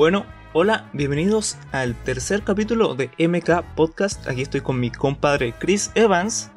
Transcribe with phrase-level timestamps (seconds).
[0.00, 0.24] Bueno,
[0.54, 4.26] hola, bienvenidos al tercer capítulo de MK Podcast.
[4.26, 6.50] Aquí estoy con mi compadre Chris Evans.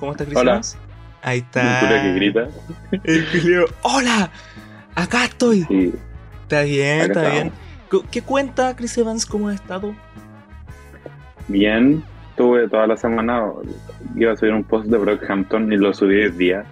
[0.00, 0.50] ¿Cómo está Chris Hola.
[0.54, 0.76] Evans?
[1.22, 2.02] Ahí está.
[2.02, 2.48] Que grita.
[3.04, 3.66] El Julio.
[3.82, 4.28] ¡Hola!
[4.96, 5.62] ¡Acá estoy!
[5.68, 5.94] Sí.
[6.42, 7.32] Está bien, Acá está estamos.
[7.32, 7.52] bien.
[7.92, 9.24] ¿Qué- ¿Qué cuenta Chris Evans?
[9.24, 9.94] ¿Cómo ha estado?
[11.46, 12.02] Bien,
[12.36, 13.40] tuve toda la semana,
[14.16, 16.64] iba a subir un post de Brockhampton y lo subí el día.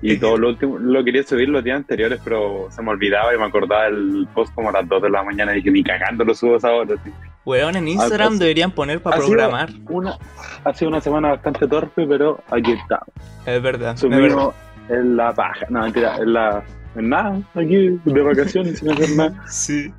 [0.00, 3.38] Y todo lo último, lo quería subir los días anteriores, pero se me olvidaba y
[3.38, 6.24] me acordaba del post como a las 2 de la mañana y dije, ni cagando
[6.24, 6.94] lo subo a esa hora.
[7.02, 7.10] sí.
[7.44, 9.70] Weón, en Instagram deberían poner para programar.
[9.88, 10.18] Una,
[10.64, 13.00] ha sido una semana bastante torpe, pero aquí está.
[13.46, 13.96] Es verdad.
[13.96, 14.26] es verdad.
[14.28, 14.54] Subimos
[14.88, 16.62] en la paja, no, mentira, en la.
[16.94, 19.44] En nada, aquí de vacaciones sin hacer nada.
[19.48, 19.92] Sí.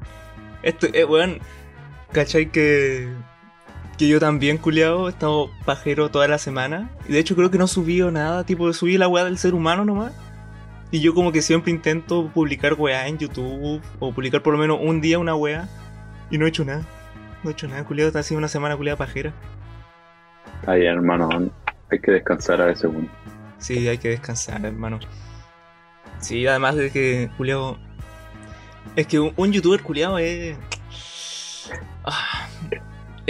[0.64, 1.40] Esto, eh, weón,
[2.12, 3.08] ¿cachai que,
[4.00, 6.90] que yo también, culiado, he estado pajero toda la semana?
[7.10, 9.84] Y de hecho creo que no subí nada, tipo, subí la weá del ser humano
[9.84, 10.14] nomás.
[10.90, 14.80] Y yo como que siempre intento publicar weá en YouTube, o publicar por lo menos
[14.82, 15.68] un día una weá,
[16.32, 16.86] y no he hecho nada.
[17.44, 19.34] No he hecho nada, culiado, ha sido una semana culiada pajera.
[20.66, 21.52] Bien, hermano,
[21.92, 22.90] hay que descansar a veces.
[22.90, 23.10] bueno.
[23.58, 25.02] Sí, hay que descansar, hermano.
[26.20, 27.78] Sí, además de que, culiado.
[28.96, 30.58] Es que un, un youtuber culiado es.
[32.06, 32.48] ah,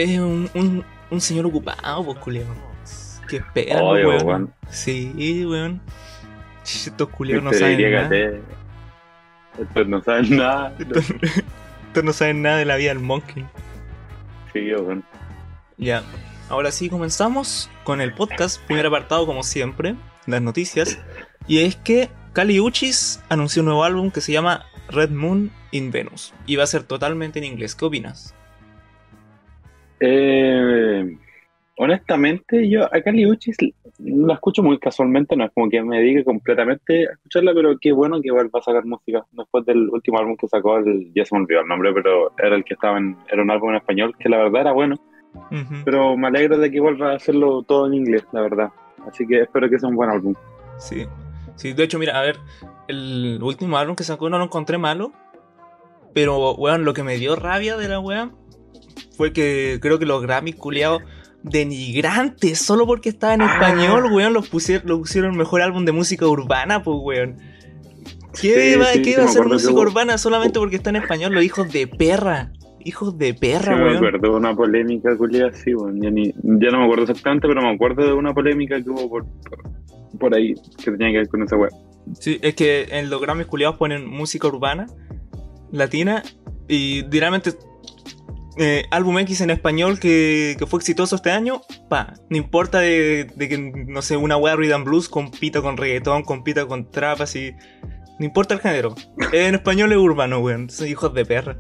[0.04, 2.54] es un, un, un señor ocupado, pues, culiado.
[3.28, 4.26] Que espera, Obvio, weón.
[4.26, 4.54] weón.
[4.70, 5.82] Sí, weón.
[6.64, 8.10] Estos culiados no Te saben nada.
[8.10, 8.42] te-
[9.62, 10.74] Estos no saben nada.
[10.80, 11.06] Estos,
[11.88, 13.46] estos no saben nada de la vida del monkey.
[14.54, 15.04] Sí, weón.
[15.78, 16.04] Ya,
[16.50, 21.00] ahora sí comenzamos con el podcast, primer apartado como siempre, las noticias.
[21.48, 25.92] Y es que Kali Uchis anunció un nuevo álbum que se llama Red Moon in
[25.92, 26.34] Venus.
[26.46, 27.76] Y va a ser totalmente en inglés.
[27.76, 28.36] ¿Qué opinas?
[30.00, 31.18] Eh,
[31.78, 33.58] honestamente, yo a Kali Uchis
[34.00, 37.92] la escucho muy casualmente, no es como que me dedique completamente a escucharla, pero qué
[37.92, 39.26] bueno que igual va a sacar música.
[39.32, 42.56] Después del último álbum que sacó, el- ya se me olvidó el nombre, pero era
[42.56, 44.96] el que estaba en, era un álbum en español, que la verdad era bueno,
[45.86, 48.70] pero me alegro de que vuelva a hacerlo todo en inglés, la verdad.
[49.08, 50.34] Así que espero que sea un buen álbum.
[50.78, 51.06] Sí.
[51.56, 52.38] Sí, de hecho, mira, a ver,
[52.88, 55.12] el último álbum que sacó no lo encontré malo.
[56.14, 58.32] Pero, weón, lo que me dio rabia de la weón
[59.20, 61.02] fue que creo que los Grammy culiados
[61.44, 63.52] denigrantes, solo porque estaba en Ah.
[63.52, 67.36] español, weón, los pusieron, lo pusieron mejor álbum de música urbana, pues, weón.
[68.40, 70.90] ¿Qué, Sí, va, sí, qué sí, va a me ser música urbana solamente porque está
[70.92, 71.34] en español?
[71.34, 72.54] Los hijos de perra.
[72.86, 73.96] Hijos de perra, me weón.
[73.98, 77.62] acuerdo de una polémica, culia, sí, bueno, ya, ni- ya no me acuerdo exactamente, pero
[77.62, 79.26] me acuerdo de una polémica que hubo por,
[80.18, 81.72] por ahí que tenía que ver con esa web.
[82.18, 84.88] Sí, es que en los Grammys culiados ponen música urbana,
[85.74, 86.24] latina,
[86.70, 87.52] y directamente
[88.60, 93.26] eh, álbum X en español que, que fue exitoso este año, pa, no importa de,
[93.36, 97.54] de que, no sé, una wea rhythm blues compita con reggaetón, compita con trap, así,
[98.20, 98.94] no importa el género.
[99.34, 101.58] En español es urbano, weón, son hijos de perra.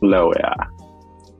[0.00, 0.54] La weá,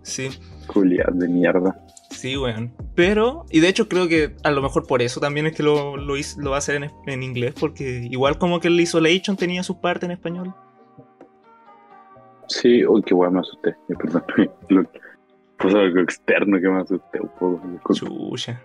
[0.03, 0.29] Sí,
[0.69, 1.77] culia de mierda.
[2.11, 2.73] sí, weón.
[2.95, 5.97] Pero, y de hecho creo que a lo mejor por eso también es que lo,
[5.97, 9.37] lo, hizo- lo va a hacer en, en inglés, porque igual como que el Isolation
[9.37, 10.55] tenía su parte en español.
[12.49, 13.77] Sí, uy, qué weá, me asusté.
[13.89, 14.25] Perdón.
[15.59, 17.61] Pasó algo externo que me asusté un poco.
[17.95, 18.61] Chucha.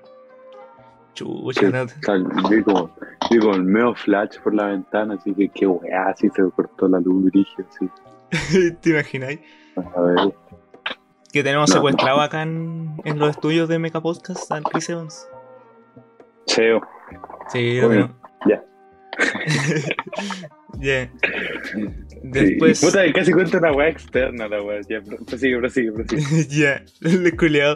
[1.13, 2.89] Chucha, no- sal- vi como,
[3.29, 6.87] vi como el medio flash por la ventana, así que qué weá, así se cortó
[6.87, 8.71] la luz brígida, así.
[8.81, 9.39] ¿Te imagináis?
[9.95, 10.33] A ver,
[11.33, 11.75] Que tenemos No.
[11.75, 15.27] secuestrado acá en, en los estudios de Mecha Podcast al Chris Evans.
[16.45, 16.81] cheo.
[17.49, 18.11] Sí, lo tenemos.
[19.21, 20.45] Ya.
[20.79, 21.11] Ya.
[21.73, 21.79] Sí.
[22.23, 22.81] Después.
[22.81, 24.79] Puta, casi cuenta una weá externa la weá.
[24.89, 26.47] Ya, pro- prosigue, prosigue, prosigue.
[26.49, 27.75] ya, el culiao.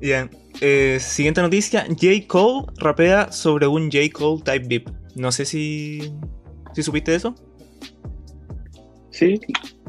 [0.00, 0.28] Ya.
[0.60, 2.26] Eh, siguiente noticia: J.
[2.26, 3.98] Cole rapea sobre un J.
[4.12, 4.90] Cole Type Beep.
[5.14, 6.12] No sé si.
[6.74, 7.34] si supiste eso.
[9.10, 9.40] Sí,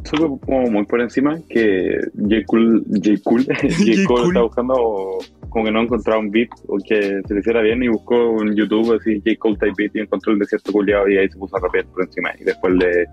[0.04, 2.36] supe como muy por encima que J.
[2.46, 3.20] Cool, J.
[3.24, 4.04] Cool, J.
[4.08, 5.18] Cole está buscando
[5.56, 8.54] como que no encontraba un beat o que se le hiciera bien y buscó en
[8.58, 9.38] YouTube así J.
[9.40, 12.04] Cole type beat y encontró el desierto culiado y ahí se puso a rapear por
[12.04, 13.06] encima y después le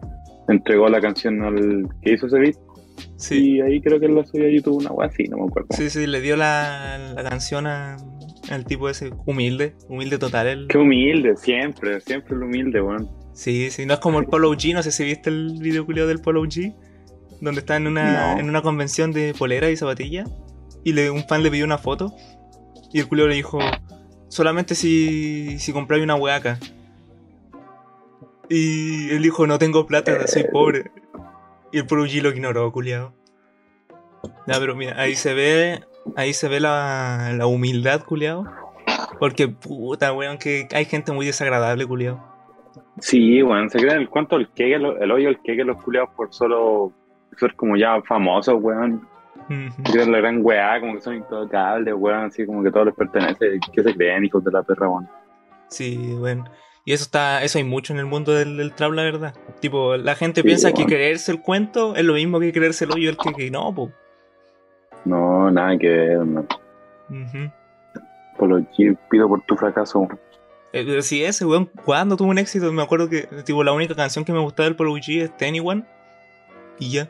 [0.48, 2.56] entregó la canción al que hizo ese beat
[3.16, 3.52] Sí.
[3.54, 5.68] y ahí creo que él la subió a YouTube una wea así, no me acuerdo.
[5.70, 7.96] Sí, sí, le dio la, la canción a-
[8.50, 10.48] al tipo ese humilde, humilde total.
[10.48, 13.08] El, Qué humilde, siempre, siempre el humilde, weón.
[13.34, 16.08] Sí, sí, no es como el Polo G, no sé si viste el video culiao
[16.08, 16.74] del Polo G,
[17.40, 18.40] donde está en una, No.
[18.40, 20.24] en una convención de polera y zapatilla,
[20.84, 22.12] y le, un fan le pidió una foto,
[22.92, 23.58] y el culiao le dijo,
[24.28, 26.58] solamente si, si compráis una hueaca.
[28.48, 30.90] Y él dijo, no tengo plata, soy pobre.
[31.72, 33.14] Y el G lo ignoró, culiao.
[34.46, 35.80] Ya, pero mira, ahí se ve,
[36.16, 38.44] ahí se ve la, la humildad, culiao.
[39.18, 42.22] Porque puta, weón, que hay gente muy desagradable, culiao.
[42.98, 46.32] Sí, weón, se creen el cuánto el que el hoyo el que los culiados por
[46.32, 46.92] solo
[47.38, 49.08] ser como ya famosos, weón.
[49.90, 53.58] Que la gran weá, como que son intocables, weón, así como que todo les pertenece.
[53.72, 55.08] ¿Qué se creen, hijos de la perra, weón?
[55.68, 56.44] Sí, bueno.
[56.84, 59.34] Y eso está, eso hay mucho en el mundo del, del trap, la verdad.
[59.60, 62.92] Tipo, la gente Sí, piensa que creerse el cuento es lo mismo que creerse el
[62.92, 63.90] hoyo, el que, que no, po.
[65.04, 66.18] No, nada que ver.
[66.18, 67.52] Ujú.
[68.36, 70.08] Por lo que pido por tu fracaso.
[70.72, 74.24] Eh, sí, ese weón, cuando tuvo un éxito, me acuerdo que, tipo, la única canción
[74.24, 75.84] que me gustaba del Polo G es Anyone.
[76.78, 77.08] Y ya.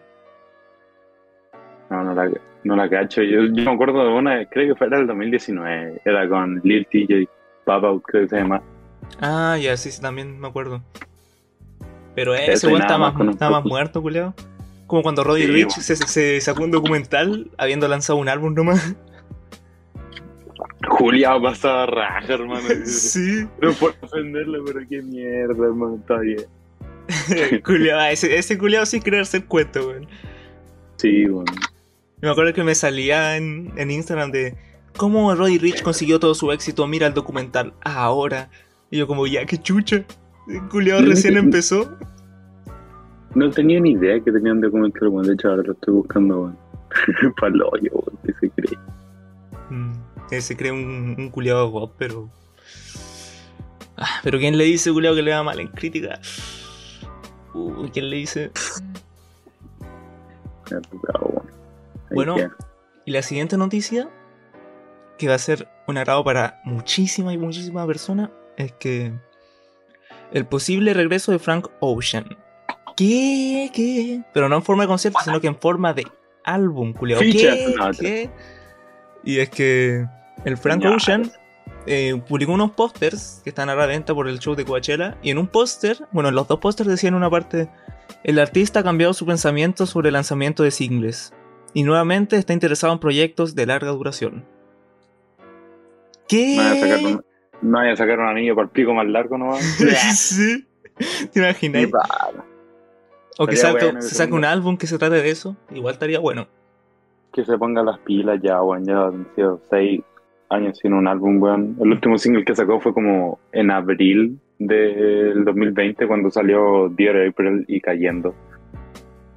[1.93, 2.31] No, no la,
[2.65, 3.23] no la cacho.
[3.23, 6.01] Yo, yo me acuerdo de una, creo que fue el 2019.
[6.07, 7.29] Era con Lil TJ,
[7.67, 8.63] Papa, creo que se llama.
[9.21, 10.83] Ah, ya, sí, sí, también me acuerdo.
[12.15, 14.35] Pero ese weón está más está más muerto, culiao.
[14.87, 18.97] Como cuando Roddy Sí, Rich se, se sacó un documental habiendo lanzado un álbum nomás.
[20.89, 22.69] Julia pasaba raja, hermano.
[22.87, 23.47] sí.
[23.61, 25.97] No por ofenderlo, pero qué mierda, hermano.
[25.97, 26.45] Está bien.
[27.65, 30.07] culiao, ah, ese, ese culiao sí creerse el cuento, weón.
[30.97, 31.45] Sí, weón.
[32.23, 34.57] Me acuerdo que me salía en, en Instagram de
[34.97, 38.49] cómo Roddy Rich consiguió todo su éxito, mira el documental ahora.
[38.93, 40.05] Y yo como, ya, qué chucha.
[40.47, 41.99] El culiao Sí, recién empezó.
[43.35, 45.27] No tenía ni idea que tenían documental, weón.
[45.27, 46.59] De hecho, ahora lo estoy buscando, weón.
[47.41, 48.19] Pa'l hoyo, weón.
[48.25, 48.79] ¿Qué se cree?
[49.71, 49.93] Mm,
[50.41, 52.31] se cree un, un culiao god, pero...
[53.97, 56.21] Ah, pero ¿quién le dice culiao que le va mal en crítica?
[57.53, 58.53] Uy, ¿quién le dice?
[61.03, 61.45] Bravo,
[62.15, 62.37] Bueno.
[63.05, 64.09] Y la siguiente noticia,
[65.19, 69.13] que va a ser un agrado para muchísima y muchísima persona, es que
[70.33, 72.37] el posible regreso de Frank Ocean.
[72.97, 73.71] ¿Qué?
[73.75, 74.23] ¿Qué?
[74.33, 76.07] Pero no en forma de concierto, sino que en forma de
[76.45, 77.21] álbum, culiao.
[77.21, 77.75] ¿Qué?
[77.99, 78.31] ¿Qué?
[79.25, 80.07] Y es que
[80.45, 80.85] el Frank.
[80.85, 81.33] Ocean
[81.87, 85.19] eh, publicó unos pósters que están a la venta por el show de Coachella.
[85.23, 87.69] Y en un póster, bueno, en los dos pósters decían una parte:
[88.23, 91.33] el artista ha cambiado su pensamiento sobre el lanzamiento de singles
[91.75, 94.45] y nuevamente está interesado en proyectos de larga duración.
[96.29, 96.57] ¿Qué?
[97.61, 99.55] No vaya a sacar un, anillo para el pico más largo, ¿no?
[100.15, 100.67] sí.
[101.33, 101.89] ¿Te imaginas?
[103.39, 105.57] O que saque, bueno se saque un álbum que se trate de eso.
[105.71, 106.49] Igual estaría bueno.
[107.33, 108.85] Que se ponga las pilas ya, weón.
[108.85, 110.03] Ya han sido seis
[110.51, 111.77] años sin un álbum, weón.
[111.81, 117.65] El último single que sacó fue como en abril del 2020 cuando salió Dear April
[117.69, 118.35] y Cayendo.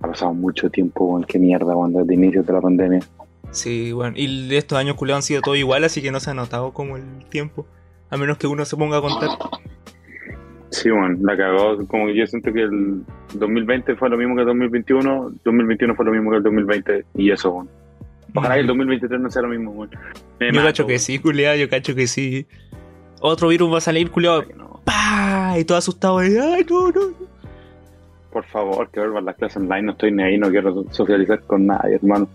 [0.06, 1.24] Ha pasado mucho tiempo, weón.
[1.24, 3.00] Qué mierda, weón, desde inicios de la pandemia.
[3.50, 4.16] Sí, bueno.
[4.16, 6.96] Y estos años culeados han sido todo igual, así que no se ha notado como
[6.96, 7.66] el tiempo.
[8.12, 9.30] A menos que uno se ponga a contar.
[10.70, 11.88] Sí, weón, la cagó.
[11.88, 13.02] Como que yo siento que el
[13.34, 17.32] 2020 fue lo mismo que el 2021, 2021 fue lo mismo que el 2020 y
[17.32, 17.70] eso, weón.
[18.36, 19.90] Ojalá que el 2023 no sea lo mismo, weón.
[20.40, 22.46] Yo mato, cacho que sí, culeado, yo cacho que sí.
[23.22, 24.46] Otro virus va a salir, culeado.
[24.46, 24.82] Que no.
[24.84, 25.56] ¡Pah!
[25.58, 26.20] Y todo asustado.
[26.20, 27.35] ¡Ay, no, no!
[28.36, 29.84] Por favor, que vuelvan las clases online.
[29.84, 32.28] No estoy ni ahí, no quiero socializar con nadie, hermano.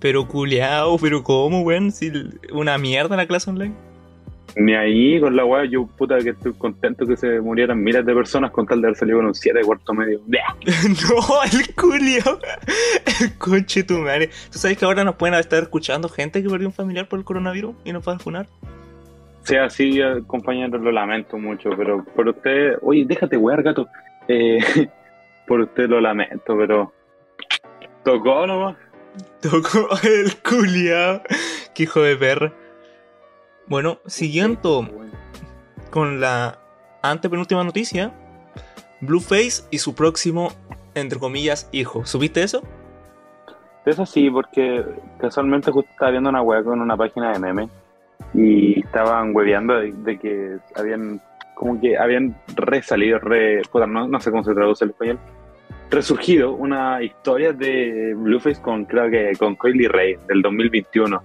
[0.00, 1.92] Pero culeado, pero ¿cómo, weón?
[1.92, 2.10] Si
[2.52, 3.72] una mierda la clase online.
[4.56, 8.12] Ni ahí con la weá, yo puta que estoy contento que se murieran miles de
[8.12, 10.20] personas con tal de haber salido con un 7 de cuarto medio.
[10.26, 12.40] No, el culiao.
[13.20, 14.30] El conche tu madre.
[14.50, 17.24] ¿Tú sabes que ahora nos pueden estar escuchando gente que perdió un familiar por el
[17.24, 18.48] coronavirus y nos va a funar?
[19.44, 23.86] Sea así, eh, compañeros, lo lamento mucho, pero por usted, oye, déjate wear, gato.
[24.26, 24.58] Eh,
[25.46, 26.92] por usted lo lamento, pero
[28.02, 28.76] tocó nomás.
[29.40, 31.22] Tocó el culiao.
[31.74, 32.52] Qué hijo de perra.
[33.66, 34.88] Bueno, siguiendo
[35.90, 36.58] con la
[37.02, 38.12] antepenúltima noticia,
[39.00, 40.50] Blueface y su próximo,
[40.94, 42.04] entre comillas, hijo.
[42.04, 42.62] ¿Subiste eso?
[43.84, 44.84] Eso sí, porque
[45.18, 47.68] casualmente justo estaba viendo una web con una página de memes
[48.32, 51.20] y estaban hueveando de, de que habían
[51.54, 55.18] como que habían resalido, re, puta, no, no sé cómo se traduce el español,
[55.90, 61.22] resurgido una historia de Blueface con creo que con Coily Ray del 2021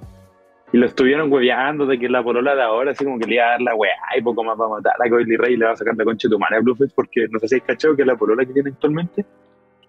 [0.71, 3.45] y lo estuvieron hueveando de que la polola de ahora así como que le iba
[3.45, 5.65] a dar la weá y poco más va a matar a Coily Ray y le
[5.65, 7.63] va a sacar la concha de tu madre a Blueface porque no sé si es
[7.63, 9.25] cachado que la polola que tiene actualmente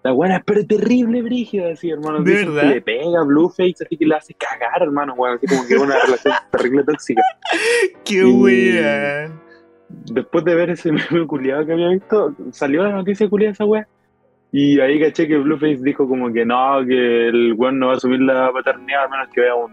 [0.03, 2.23] la es pero terrible, brígida, así, hermano.
[2.23, 2.61] ¿De verdad?
[2.61, 5.37] que le pega a Blueface, así que le hace cagar, hermano, weón.
[5.37, 7.21] Así como que una relación terrible tóxica.
[8.03, 9.31] ¡Qué wea!
[9.89, 13.87] Después de ver ese meme culiado que había visto, salió la noticia culiada esa weá.
[14.51, 17.97] Y ahí caché que Blueface dijo como que no, que el weón no va a
[17.97, 19.71] asumir la paternidad a menos que vea un,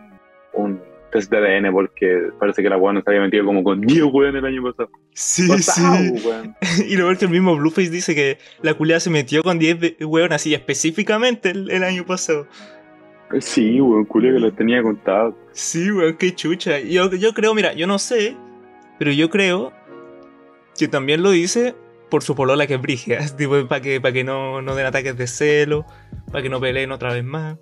[0.54, 0.80] un
[1.10, 4.36] test de ADN, porque parece que la weón se había metido como con 10 weón
[4.36, 4.90] el año pasado.
[5.14, 6.26] Sí, Pasado, sí.
[6.26, 6.54] weón.
[6.88, 9.80] Y lo peor que el mismo Blueface dice que la culiada se metió con 10
[9.80, 12.46] ve- weón así específicamente el, el año pasado.
[13.40, 15.36] Sí, weón, culiado que lo tenía contado.
[15.52, 16.78] Sí, weón, qué chucha.
[16.78, 18.36] Yo, yo creo, mira, yo no sé,
[18.98, 19.72] pero yo creo
[20.78, 21.74] que también lo dice
[22.08, 25.16] por su polola que es brígida, tipo, para que, para que no, no den ataques
[25.16, 25.84] de celo,
[26.30, 27.58] para que no peleen otra vez más.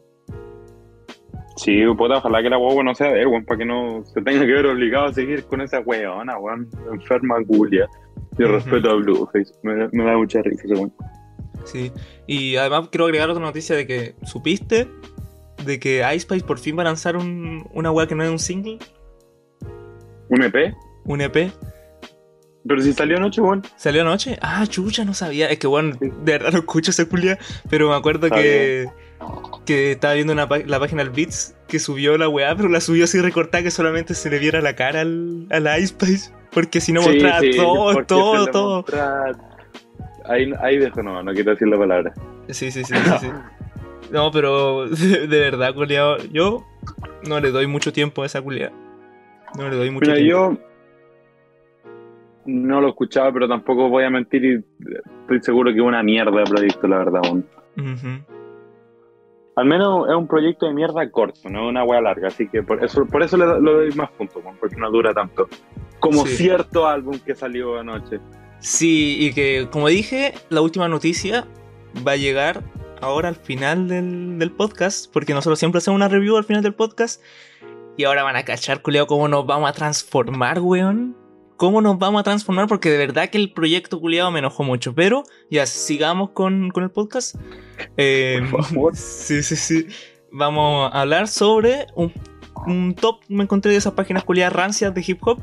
[1.56, 4.40] Sí, puta, ojalá que la huevo no sea de él, para que no se tenga
[4.40, 7.86] que ver obligado a seguir con esa weona, weón, enferma Julia.
[8.38, 10.92] Yo respeto a Blueface, me, me da mucha risa ese weón.
[11.64, 11.90] Sí.
[12.26, 14.86] Y además quiero agregar otra noticia de que supiste
[15.64, 18.38] de que iSpice por fin va a lanzar un, una weá que no es un
[18.38, 18.78] single,
[20.28, 20.74] ¿Un EP?
[21.04, 21.52] un EP.
[22.68, 23.62] Pero si salió anoche, weón.
[23.76, 24.38] ¿Salió anoche?
[24.40, 25.48] Ah, chucha, no sabía.
[25.50, 27.38] Es que bueno, de verdad no escucho esa culia,
[27.70, 28.88] pero me acuerdo Está que,
[29.64, 33.04] que estaba viendo una la página del Beats que subió la weá, pero la subió
[33.04, 36.32] así recortada que solamente se le viera la cara al, al iSpice.
[36.50, 38.84] Porque si no Sí, mostraba sí, todo, todo, todo.
[40.24, 42.14] Ahí, ahí dejo, no, no quiero decir la palabra.
[42.48, 43.28] Sí, sí, sí, sí, sí.
[44.10, 46.64] No, pero de, de verdad, culiado, yo
[47.26, 48.72] no le doy mucho tiempo a esa culiada.
[49.56, 50.30] No le doy mucho Mira, tiempo.
[50.30, 50.58] yo
[52.46, 54.64] no lo escuchaba, pero tampoco voy a mentir y
[55.22, 57.20] estoy seguro que es una mierda de proyecto, la verdad.
[57.22, 58.08] Ujú.
[59.56, 62.62] Al menos es un proyecto de mierda corto, no es una wea larga, así que
[62.62, 65.48] por eso, por eso le, do- le doy más puntos, porque no dura tanto.
[65.98, 66.36] Como Sí.
[66.36, 68.20] cierto álbum que salió anoche.
[68.58, 71.46] Sí, y que como dije, la última noticia
[72.06, 72.62] va a llegar
[73.00, 76.74] ahora al final del, del podcast, porque nosotros siempre hacemos una review al final del
[76.74, 77.22] podcast.
[77.98, 81.16] Y ahora van a cachar, culiao, cómo nos vamos a transformar, weón.
[81.56, 82.66] ¿Cómo nos vamos a transformar?
[82.68, 84.94] Porque de verdad que el proyecto culiado me enojó mucho.
[84.94, 87.36] Pero ya sigamos con, con el podcast.
[87.96, 88.92] Eh, Por favor.
[88.96, 89.86] Sí, sí, sí.
[90.30, 92.12] Vamos a hablar sobre un,
[92.66, 95.40] un top, me encontré de esas páginas culiadas rancias de hip hop.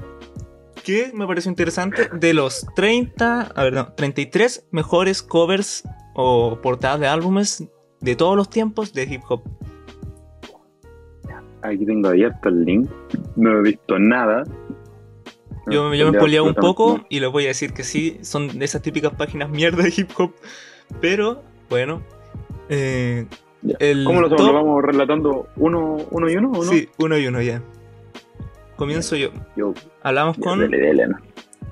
[0.84, 2.10] Que me pareció interesante.
[2.14, 7.64] De los 30, a ver, no, 33 mejores covers o portadas de álbumes
[8.02, 9.44] de todos los tiempos de hip hop.
[11.64, 12.90] Aquí tengo abierto el link,
[13.38, 14.44] no he visto nada.
[15.68, 18.20] Yo, No, yo me he spoileado un poco y les voy a decir que sí,
[18.22, 20.34] son de esas típicas páginas mierda de hip hop.
[21.00, 22.02] Pero, bueno.
[22.70, 23.26] eh,
[23.80, 24.04] el.
[24.06, 26.72] ¿Cómo lo top- ¿Lo vamos relatando uno, uno y uno o no?
[26.72, 27.62] Sí, uno y uno ya.
[28.76, 29.30] Comienzo yo.
[29.56, 31.18] Yo, Hablamos con dele, dele, no.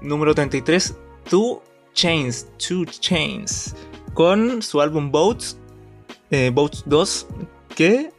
[0.01, 0.98] número 33,
[1.29, 1.62] Two
[1.93, 3.75] Chains, Two Chains,
[4.13, 5.57] con su álbum Boats,
[6.29, 7.27] eh, Boats 2,
[7.75, 8.12] que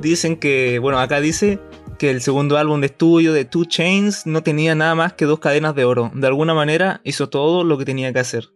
[0.00, 1.58] dicen que, bueno, acá dice
[1.98, 5.38] que el segundo álbum de estudio de Two Chains no tenía nada más que dos
[5.40, 6.10] cadenas de oro.
[6.14, 8.48] De alguna manera hizo todo lo que tenía que hacer.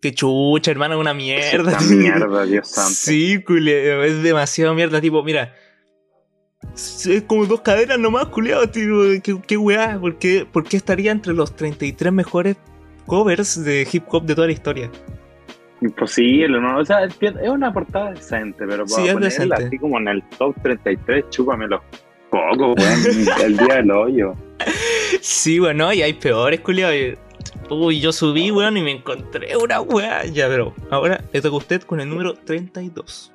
[0.00, 1.72] Que chucha, hermano, una mierda.
[1.72, 1.96] Esta tío.
[1.96, 2.92] mierda, Dios santo.
[2.94, 5.00] Sí, culeo, es demasiado mierda.
[5.00, 5.54] Tipo, mira,
[6.74, 8.70] es como dos cadenas nomás, culiado.
[8.70, 9.98] ¿Qué, qué weá?
[10.00, 12.56] ¿Por qué, por qué estaría entre los 33 mejores
[13.06, 14.90] covers de hip hop de toda la historia?
[15.80, 16.78] Imposible, ¿no?
[16.78, 19.66] O sea, es es una portada decente, pero Sí, para es ponerla decente.
[19.66, 21.82] así como en el top 33, chúpamelo
[22.32, 23.44] poco, weón.
[23.44, 24.34] el día del hoyo.
[25.20, 26.92] Sí, bueno, y hay peores, culiado.
[27.70, 30.24] Uy, yo subí, weón, y me encontré una weá.
[30.24, 33.32] Ya, pero ahora le toca a usted con el número 32.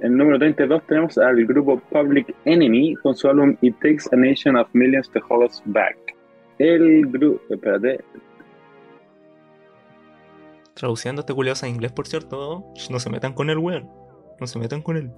[0.00, 4.16] En el número 32 tenemos al grupo Public Enemy con su álbum It Takes a
[4.16, 5.96] Nation of Millions to Hold Us Back.
[6.58, 8.00] El grupo, espérate,
[10.74, 12.64] Traduciendo este culiado a inglés, por cierto.
[12.90, 13.88] No se metan con él, weón.
[14.40, 15.12] No se metan con él.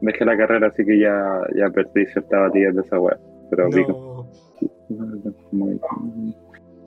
[0.00, 3.18] Dejé la carrera, así que ya, ya perdí cierta batida de esa web.
[3.50, 3.68] Pero.
[3.68, 4.26] No.
[5.52, 5.80] Muy-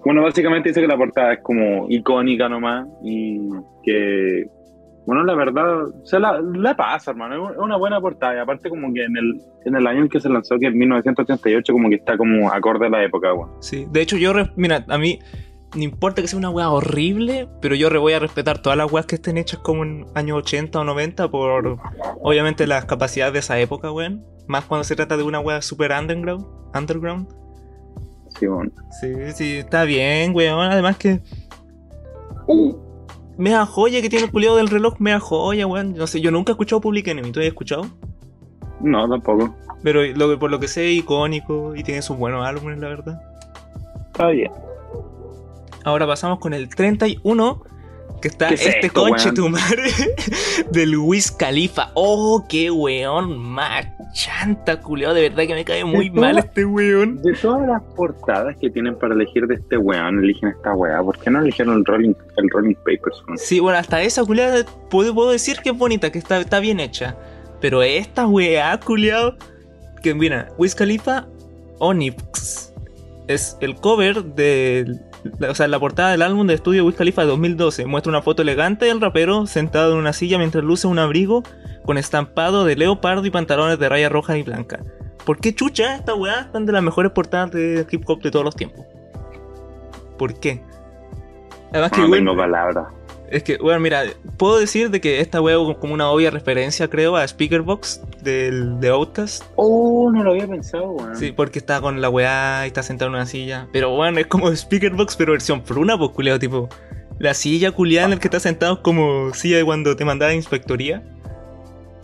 [0.05, 3.37] Bueno, básicamente dice que la portada es como icónica nomás y
[3.83, 4.45] que,
[5.05, 7.51] bueno, la verdad, se la, la pasa, hermano.
[7.51, 10.19] Es una buena portada y aparte como que en el, en el año en que
[10.21, 13.49] se lanzó, que es 1988, como que está como acorde a la época, weón.
[13.59, 15.19] Sí, de hecho yo, mira, a mí
[15.75, 18.91] no importa que sea una weá horrible, pero yo re voy a respetar todas las
[18.91, 21.79] weas que estén hechas como en años 80 o 90 por,
[22.21, 24.25] obviamente, las capacidades de esa época, weón.
[24.47, 26.45] Más cuando se trata de una wea super underground.
[26.75, 27.27] Underground.
[28.39, 28.71] Sí, bueno.
[28.99, 30.71] Sí, sí, está bien, weón.
[30.71, 31.21] Además que...
[33.37, 35.93] Mea joya que tiene el culiado del reloj, mea joya, weón.
[35.93, 37.85] No sé, yo nunca he escuchado Public Enemy, ¿tú has escuchado?
[38.81, 39.55] No, tampoco.
[39.83, 43.21] Pero lo, por lo que sé, icónico y tiene sus buenos álbumes, la verdad.
[44.07, 44.51] Está bien.
[45.83, 47.63] Ahora pasamos con el 31,
[48.21, 49.35] que está ¿Qué es este esto, conche weón?
[49.35, 49.91] tu madre
[50.71, 51.91] del Wiz Khalifa.
[51.93, 55.13] Oh, qué weón más chanta, culiao.
[55.13, 57.21] De verdad que me cae muy mal este weón.
[57.21, 61.01] De todas las portadas que tienen para elegir de este weón, eligen esta weá.
[61.01, 63.23] ¿Por qué no eligieron el Rolling, el rolling Papers?
[63.25, 63.37] weón?
[63.37, 66.79] Sí, bueno, hasta esa culiada puedo, puedo decir que es bonita, que está, está bien
[66.79, 67.15] hecha.
[67.61, 69.35] Pero esta weá, culiao,
[70.01, 71.27] que mira, Wiz Khalifa
[71.79, 72.73] Onyx
[73.27, 74.99] es el cover de.
[75.49, 78.41] O sea, la portada del álbum de estudio Wiz Khalifa de 2012 muestra una foto
[78.41, 81.43] elegante del rapero sentado en una silla mientras luce un abrigo
[81.83, 84.79] con estampado de leopardo y pantalones de raya roja y blanca.
[85.25, 88.45] ¿Por qué chucha esta weá están de las mejores portadas de hip hop de todos
[88.45, 88.85] los tiempos?
[90.17, 90.63] ¿Por qué?
[91.71, 92.87] Además que, No weón, tengo palabras.
[93.31, 94.03] Es que, bueno, mira,
[94.37, 98.89] puedo decir de que esta es como una obvia referencia, creo, a Speakerbox del, de
[98.89, 99.43] Outcast.
[99.55, 101.15] Oh, no lo había pensado, weón.
[101.15, 103.67] Sí, porque está con la weá y está sentado en una silla.
[103.71, 106.69] Pero bueno, es como Speakerbox, pero versión fruna, pues culiado, tipo.
[107.19, 110.31] La silla culiada en el que está sentado es como silla de cuando te mandaba
[110.31, 111.03] a inspectoría.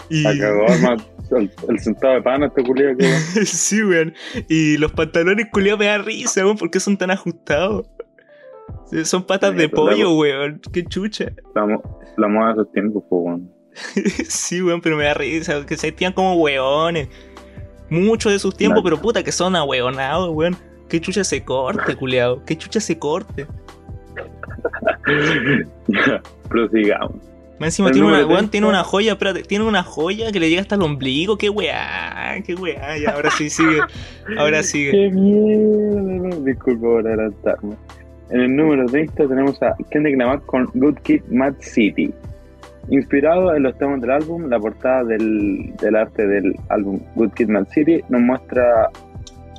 [0.09, 0.23] Y.
[0.23, 0.65] La cagó,
[1.37, 3.05] el, el sentado de pana, este culiado que
[3.45, 4.13] sí, weón.
[4.49, 7.87] Y los pantalones culiados me da risa, weón, porque son tan ajustados.
[9.03, 10.61] Son patas Sí, de pollo, luego- weón.
[10.71, 11.31] Qué chucha.
[11.55, 11.81] la,
[12.17, 13.51] la moda tiempos, pues, weón.
[14.29, 15.65] sí, weón, pero me da risa.
[15.65, 17.09] Que se sentían como weones.
[17.89, 20.55] Muchos de sus tiempos, pero puta que son ahueonados, weón.
[20.89, 22.43] Qué chucha se corte, culiado.
[22.45, 23.47] Qué chucha se corte.
[25.87, 27.17] ya, prosigamos.
[27.59, 28.51] Más encima tiene una, weón, 30.
[28.51, 32.35] tiene una joya, espérate, tiene una joya que le llega hasta el ombligo, qué weá,
[32.45, 33.79] qué weá, ya ahora sí sigue,
[34.37, 34.91] ahora sigue.
[34.91, 36.35] ¡Qué mierda!
[36.43, 37.75] Disculpa por adelantarme.
[38.29, 42.11] En el número 30 tenemos a Kendrick Lamar con Good Kid, Mad City.
[42.89, 47.49] Inspirado en los temas del álbum, la portada del, del arte del álbum Good Kid,
[47.49, 48.89] Mad City nos muestra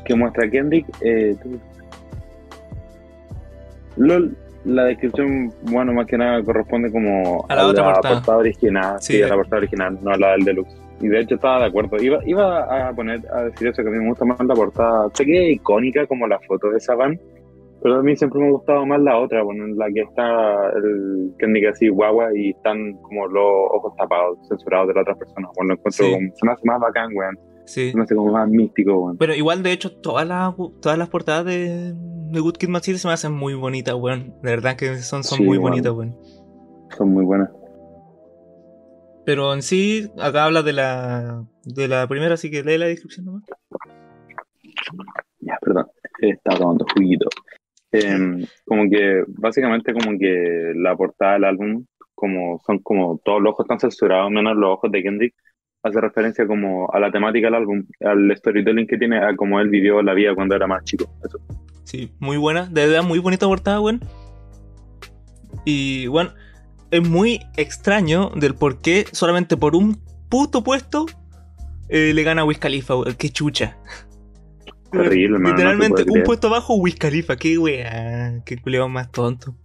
[0.05, 0.87] que muestra Kendrick.
[1.01, 1.35] eh,
[3.97, 8.37] LOL, la descripción, bueno, más que nada corresponde como A la otra portada.
[8.39, 9.15] original, Sí.
[9.15, 10.77] sí, a la portada original, no a la del deluxe.
[11.01, 11.97] Y de hecho estaba de acuerdo.
[12.03, 15.09] Iba, iba a poner a decir eso, que a mí me gusta más la portada.
[15.15, 17.19] Sé que es icónica como la foto de esa van,
[17.83, 20.71] pero a mí siempre me ha gustado más la otra, bueno, en la que está
[20.77, 25.49] el Kendrick así guagua y están como los ojos tapados, censurados de la otra persona.
[25.57, 26.13] Bueno, lo encuentro Sí.
[26.13, 27.39] como, se me hace más bacán, weón.
[27.67, 27.91] Sí.
[27.91, 29.17] Se me hace como más místico, weón.
[29.19, 32.99] Pero igual, de hecho, todas las, todas las portadas de, de Good Kid Mad City
[32.99, 34.35] se me hacen muy bonitas, weón.
[34.43, 36.17] De verdad que son, son Sí, muy bonitas, weón.
[36.97, 37.51] Son muy buenas.
[39.25, 43.27] Pero en sí, acá habla de la, de la primera, así que lee la descripción
[43.27, 43.43] nomás.
[45.41, 45.87] Ya, perdón,
[46.21, 47.29] estaba tomando juguito.
[47.93, 53.53] Em, como que, básicamente como que la portada del álbum, como son como todos los
[53.53, 55.35] ojos están censurados, menos los ojos de Kendrick,
[55.83, 59.69] hace referencia como a la temática del álbum, al storytelling que tiene, a cómo él
[59.69, 61.09] vivió la vida cuando era más chico.
[61.25, 61.39] Eso.
[61.85, 62.67] Sí, muy buena.
[62.67, 64.01] De verdad, muy bonita portada, weón.
[65.65, 66.33] Y, bueno,
[66.91, 71.07] es muy extraño del por qué solamente por un puto puesto
[71.89, 73.15] eh, le gana a Wiz Khalifa, weón.
[73.15, 73.77] Qué chucha.
[75.03, 77.37] Terrible, Literalmente, un puesto abajo, Wiz Khalifa.
[77.37, 78.43] Qué weá.
[78.45, 79.57] Qué culeado más tonto.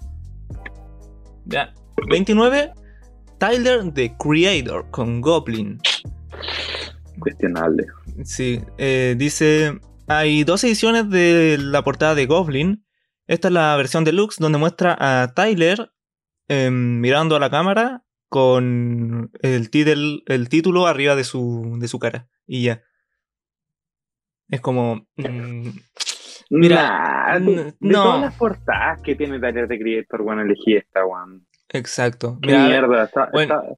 [1.45, 1.73] Ya.
[2.09, 2.71] 29.
[3.37, 5.79] Tyler, The Creator, con Goblin.
[7.19, 7.87] Cuestionable.
[8.23, 12.85] Sí, eh, dice, hay dos ediciones de la portada de Goblin.
[13.27, 15.91] Esta es la versión deluxe donde muestra a Tyler
[16.47, 19.69] em, mirando a la cámara con el,
[20.27, 22.27] el título arriba de su, de su cara.
[22.45, 22.83] Y ya.
[24.51, 25.07] Es como...
[25.17, 25.69] mm,
[26.51, 28.03] Mira, Nah, de no.
[28.03, 31.45] todas las portadas que tiene Tyler de Creator, bueno, elegí esta, weón.
[31.69, 32.37] exacto.
[32.41, 33.55] Mira, mierda, está, bueno.
[33.55, 33.73] está,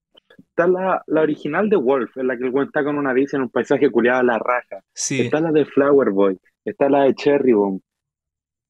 [0.50, 3.36] está la, la original de Wolf, en la que el weón está con una bici
[3.36, 4.82] en un paisaje culiado a la raja.
[4.94, 5.22] sí.
[5.22, 7.80] Está la de Flower Boy, está la de Cherry Bomb.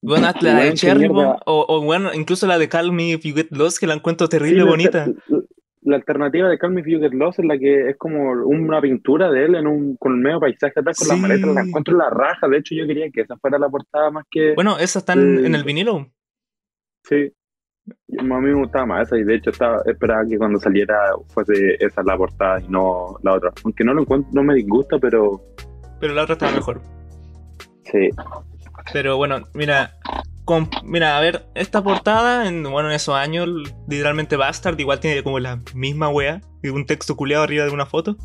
[0.06, 1.08] Bueno, la de Cherry.
[1.08, 3.94] Bomb, o, o bueno, incluso la de Call Me If You Get Lost, que la
[3.94, 5.08] encuentro Sí, terrible la, bonita.
[5.08, 5.40] La,
[5.86, 8.80] la alternativa de Call Me If You Get Lost es la que es como una
[8.82, 11.14] pintura de él en un, con el medio paisaje atrás con Sí.
[11.16, 12.48] la maleta, la encuentro en la raja.
[12.48, 14.54] De hecho, yo quería que esa fuera la portada más que.
[14.56, 16.08] Bueno, esa está en, Eh, en el vinilo.
[17.04, 17.32] Sí.
[18.18, 20.96] A mí me gustaba más esa y de hecho estaba, esperaba que cuando saliera
[21.34, 23.52] fuese esa la portada y no la otra.
[23.66, 25.42] Aunque no lo encuentro, no me disgusta, pero
[26.00, 26.82] Pero la otra estaba mejor.
[27.84, 28.10] sí.
[28.92, 29.92] Pero bueno, mira,
[30.46, 33.48] con- mira, a ver, esta portada, en, bueno, en esos años,
[33.88, 38.18] literalmente Bastard igual tiene como la misma wea, un texto culeado arriba de una foto.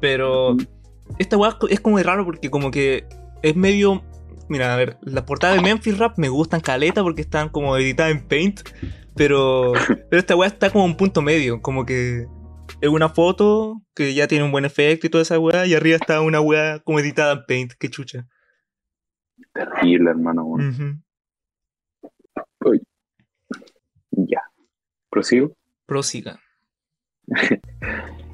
[0.00, 0.56] Pero
[1.18, 3.06] esta wea es como de raro porque como que
[3.42, 4.02] es medio...
[4.48, 8.12] Mira, a ver, las portadas de Memphis Rap me gustan caleta porque están como editadas
[8.12, 8.60] en Paint,
[9.16, 9.72] pero,
[10.10, 12.26] pero esta wea está como un punto medio, como que
[12.80, 15.96] es una foto que ya tiene un buen efecto y toda esa wea, y arriba
[15.96, 18.26] está una wea como editada en Paint, qué chucha.
[19.54, 20.44] Terrible, hermano.
[20.44, 20.98] Ujú.
[24.10, 24.40] Ya.
[25.12, 25.52] Prosigo.
[25.86, 26.40] Prosiga.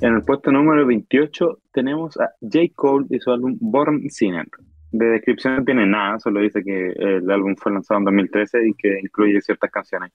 [0.01, 2.59] En el puesto número 28 tenemos a J.
[2.77, 4.47] Cole y su álbum Born Sinner.
[4.93, 8.75] De descripción no tiene nada, solo dice que el álbum fue lanzado en 2013 y
[8.75, 10.12] que incluye ciertas canciones.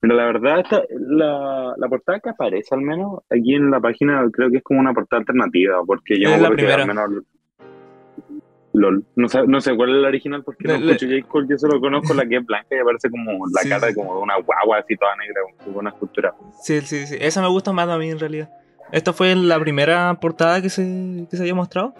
[0.00, 4.28] Pero la verdad, esta- la, la portada que aparece al menos aquí en la página
[4.32, 6.82] creo que es como una portada alternativa, porque yo Es la acuerdo que primera.
[6.82, 7.24] al menos...
[8.72, 9.04] LOL.
[9.16, 11.26] No sé, no sé cuál es la original porque no escucho J.
[11.28, 13.94] Cole, yo solo conozco la que es blanca y aparece como la Sí, cara sí.
[13.94, 16.34] como de una guagua así toda negra con una escultura.
[16.62, 17.16] Sí, sí, sí.
[17.20, 18.48] Esa me gusta más a mí en realidad.
[18.92, 21.94] Esta fue la primera portada que se, que se había mostrado.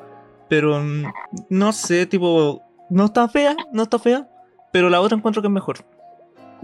[0.48, 1.04] Pero mm,
[1.50, 2.62] no sé, tipo.
[2.88, 4.28] No está fea, no está fea.
[4.72, 5.76] Pero la otra encuentro que es mejor.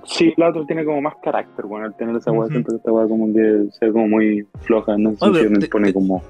[0.05, 2.51] Sí, la otra tiene como más carácter, bueno, al tener esa weá, Ujú.
[2.51, 5.17] siempre esta weá como que se ve como muy floja, no sé
[5.61, 6.23] si pone te- como.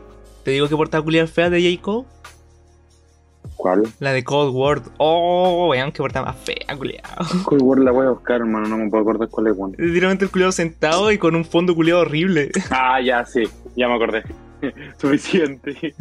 [0.44, 1.82] Te digo que portada culiar fea de J.
[1.82, 2.06] Cole.
[3.56, 3.84] ¿Cuál?
[4.00, 4.82] La de Cold War.
[4.98, 7.26] Oh, weón, que portada más fea, culiado.
[7.44, 9.74] Cold War la voy a buscar, hermano, no me puedo acordar cuál es, weón.
[9.78, 12.50] Literalmente el culiado sentado y con un fondo culiado horrible.
[12.70, 14.22] Ah, ya, sí, ya me acordé.
[14.98, 15.94] Suficiente.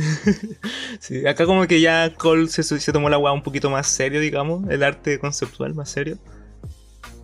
[0.99, 4.19] Sí, acá como que ya Cole se, se tomó la weá un poquito más serio,
[4.19, 4.69] digamos.
[4.69, 6.17] El arte conceptual más serio.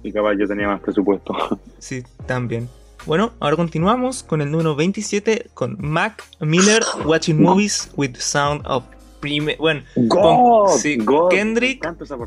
[0.03, 1.33] Y capaz yo tenía más presupuesto.
[1.79, 2.69] Sí, también.
[3.05, 8.61] Bueno, ahora continuamos con el número 27 con Mac Miller Watching Movies with the Sound
[8.65, 8.83] of
[9.21, 9.55] Prime.
[9.57, 11.85] Bueno, God, sí, God, Kendrick.
[12.01, 12.17] Esa.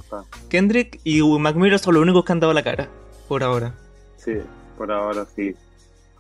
[0.48, 2.88] Kendrick y Mac Miller son los únicos que han dado la cara.
[3.28, 3.74] Por ahora.
[4.16, 4.32] Sí,
[4.78, 5.54] por ahora sí.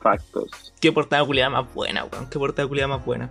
[0.02, 0.74] Factos.
[0.80, 2.28] Qué portada culiada más buena, weón.
[2.28, 3.30] Qué portada culiada más buena.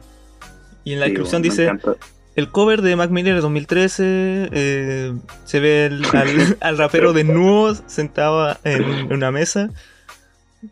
[0.83, 1.95] Y en la Sí, descripción dice: encanta.
[2.35, 5.13] El cover de Mac Miller de 2013 eh,
[5.45, 9.69] se ve el- al, al rapero desnudo sentado en, un- en una mesa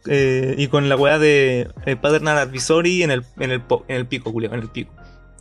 [0.08, 4.06] eh, y con la weá de eh, Paternal Advisory en el, en el, en el
[4.08, 4.92] pico, Julio, en el pico.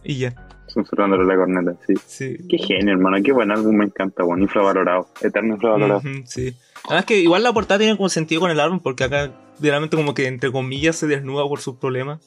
[0.05, 0.35] Y ya,
[0.72, 1.94] Censurándole la corneta, sí.
[2.06, 2.37] sí.
[2.48, 3.16] Qué genio, hermano.
[3.24, 4.42] Qué buen álbum, me encanta, bueno.
[4.44, 5.09] Infravalorado.
[5.20, 5.98] Eterno infravalorado.
[6.00, 6.54] Ujú, sí.
[6.87, 9.30] Además que igual la portada tiene como sentido con el álbum porque acá
[9.61, 12.20] realmente como que entre comillas se desnuda por sus problemas.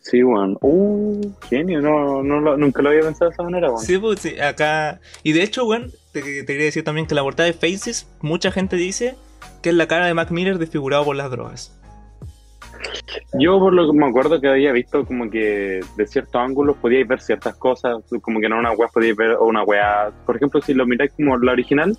[0.00, 0.56] Sí, weón.
[0.60, 1.80] Uh, genio.
[1.80, 3.84] No, no, lo- nunca lo había pensado de esa manera, weón.
[3.84, 5.00] Sí, pues sí, acá.
[5.22, 8.50] Y de hecho, bueno, te, te quería decir también que la portada de Faces, mucha
[8.52, 9.16] gente dice
[9.62, 11.72] que es la cara de Mac Miller desfigurado por las drogas.
[13.38, 17.06] Yo por lo que me acuerdo que había visto como que de ciertos ángulos podíais
[17.06, 20.74] ver ciertas cosas, como que en una weá podíais ver una weá, por ejemplo si
[20.74, 21.96] lo miráis como la original,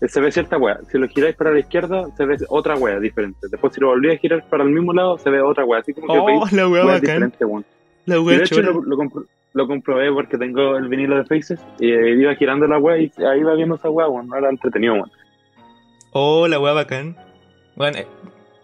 [0.00, 2.98] eh, se ve cierta weá, si lo giráis para la izquierda se ve otra weá
[3.00, 5.80] diferente, después si lo volvíais a girar para el mismo lado se ve otra weá,
[5.80, 7.00] así como que Oh, la weá bacán.
[7.00, 7.64] diferentes, weón.
[8.06, 11.60] La weá de hecho lo, lo, compro- lo comprobé porque tengo el vinilo de Faces
[11.78, 14.48] y eh, iba girando la weá y ahí iba viendo esa weá, weón, no era
[14.50, 15.10] entretenido, weón.
[16.12, 17.16] Oh, la weá bacán.
[17.76, 17.98] Bueno,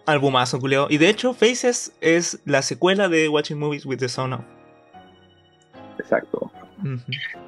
[0.07, 0.87] albumazo, culiao.
[0.89, 4.43] Y de hecho, Faces es la secuela de Watching Movies with the Sound.
[5.99, 6.51] Exacto.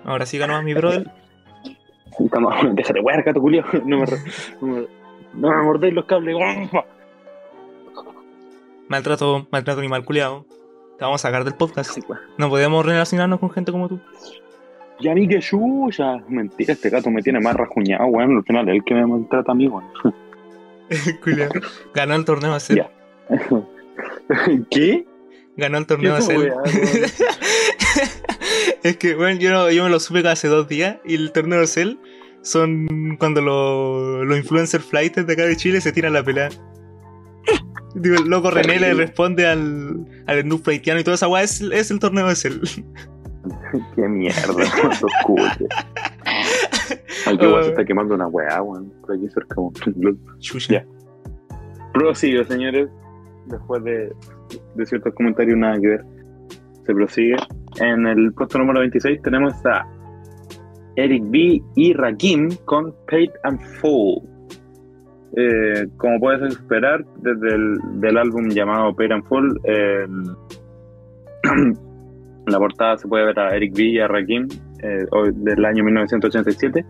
[0.05, 1.09] Ahora sí ganó a mi brother.
[2.73, 4.05] Déjate weá, gato culio, no me,
[4.61, 4.87] no me,
[5.33, 6.35] no me mordéis los cables.
[8.89, 10.45] Maltrato, maltrato animal culiao.
[10.97, 11.97] Te vamos a sacar del podcast.
[12.09, 12.21] Weón.
[12.37, 13.99] No podemos relacionarnos con gente como tú.
[14.99, 16.17] Ya ni que chucha.
[16.27, 18.37] Mentira, este gato me tiene más rajuñado, weón.
[18.37, 19.85] Al final el que me maltrata a mí, weón.
[21.93, 22.77] Ganó el torneo de Cell.
[22.77, 22.91] Ya.
[24.71, 25.05] ¿Qué?
[25.57, 26.37] Ganó el torneo de ¿Qué Cell.
[26.39, 26.65] weá, weón?
[28.83, 31.59] es que, bueno, yo, no- yo me lo supe hace dos días y el torneo
[31.59, 31.95] de Cell
[32.41, 36.49] son cuando lo- los influencer flighters de acá de Chile se tiran la pelea.
[37.95, 41.59] Digo, el loco René le responde al, al Snoop Flightiano y toda esa weá es,
[41.59, 42.59] es el torneo de Cell.
[43.95, 44.53] Qué mierda,
[47.25, 47.71] qué weón se Ah.
[47.71, 48.91] está quemando una weá, weón.
[49.01, 49.73] Por aquí cerca, weón.
[50.69, 50.85] Ya.
[51.93, 52.89] Prosigue, señores.
[53.47, 54.11] Después de,
[54.75, 56.05] de ciertos comentarios, nada que ver.
[56.85, 57.35] Se prosigue.
[57.81, 59.85] En el puesto número 26 tenemos a
[60.95, 61.61] Eric B.
[61.75, 64.23] y Rakim con Paid and Full.
[65.37, 70.23] Eh, como puedes esperar, desde el del álbum llamado Paid and Full, en
[72.47, 73.83] la portada se puede ver a Eric B.
[73.83, 74.47] y a Rakim
[74.83, 75.05] eh,
[75.35, 76.83] del año 1987.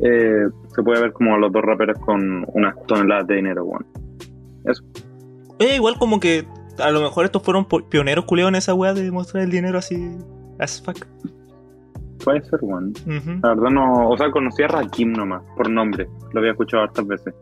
[0.00, 3.86] Eh, se puede ver como los dos raperos con unas toneladas de dinero, weón.
[5.60, 6.46] Oye, igual como que
[6.78, 10.16] a lo mejor estos fueron pioneros culeos en esa weá de mostrar el dinero así
[10.58, 11.06] as fuck.
[12.24, 12.92] Puede ser, weón.
[13.06, 13.40] Ujú.
[13.42, 16.08] La verdad no, o sea, conocí a Rakim nomás, por nombre.
[16.32, 17.34] Lo había escuchado hartas veces.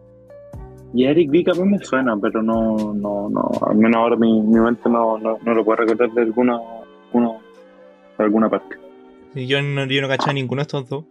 [0.95, 4.61] Y Eric B capaz me suena, pero no, no, no, al menos ahora mi, mi
[4.61, 6.61] mente no, no, no lo puede recordar de alguna,
[7.07, 7.39] alguna,
[8.19, 8.77] de alguna parte.
[9.35, 11.05] Y yo no, yo no caché a ninguno de estos dos.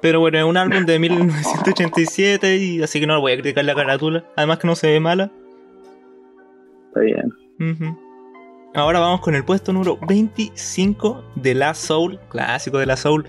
[0.00, 3.64] Pero bueno, es un álbum de 1987 y así que no le voy a criticar
[3.64, 4.24] la carátula.
[4.36, 5.30] Además que no se ve mala.
[6.88, 7.32] Está bien.
[8.74, 13.26] Ahora vamos con el puesto número 25 de La Soul, clásico de La Soul,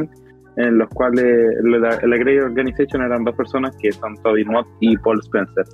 [0.00, 0.20] arte
[0.56, 4.96] en los cuales la, la Grey Organization eran dos personas que son Toby Mott y
[4.98, 5.64] Paul Spencer.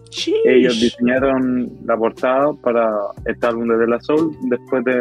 [0.44, 2.90] Ellos diseñaron la portada para
[3.24, 4.94] este álbum de De La Soul después de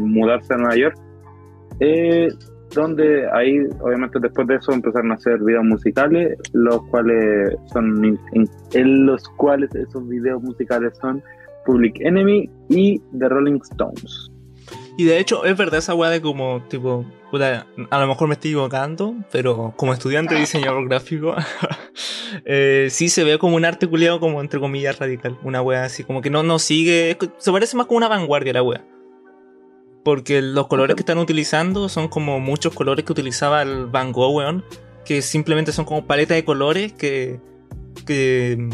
[0.00, 0.96] mudarse a Nueva York.
[1.78, 2.28] Eh,
[2.74, 8.18] donde ahí, obviamente, después de eso empezaron a hacer videos musicales, los cuales son
[8.74, 11.22] en, los cuales esos videos musicales son
[11.66, 14.29] Public Enemy y The Rolling Stones.
[14.96, 17.04] Y de hecho, es verdad esa weá de como, tipo,
[17.90, 21.34] a lo mejor me estoy equivocando, pero como estudiante de diseñador gráfico,
[22.44, 25.38] eh, sí se ve como un arte culiado, como entre comillas radical.
[25.42, 27.16] Una weá así, como que no, no sigue.
[27.38, 28.84] Se parece más como una vanguardia la weá.
[30.04, 34.34] Porque los colores que están utilizando son como muchos colores que utilizaba el Van Gogh,
[34.34, 34.64] weón.
[35.04, 37.40] Que simplemente son como paletas de colores que,
[38.06, 38.68] que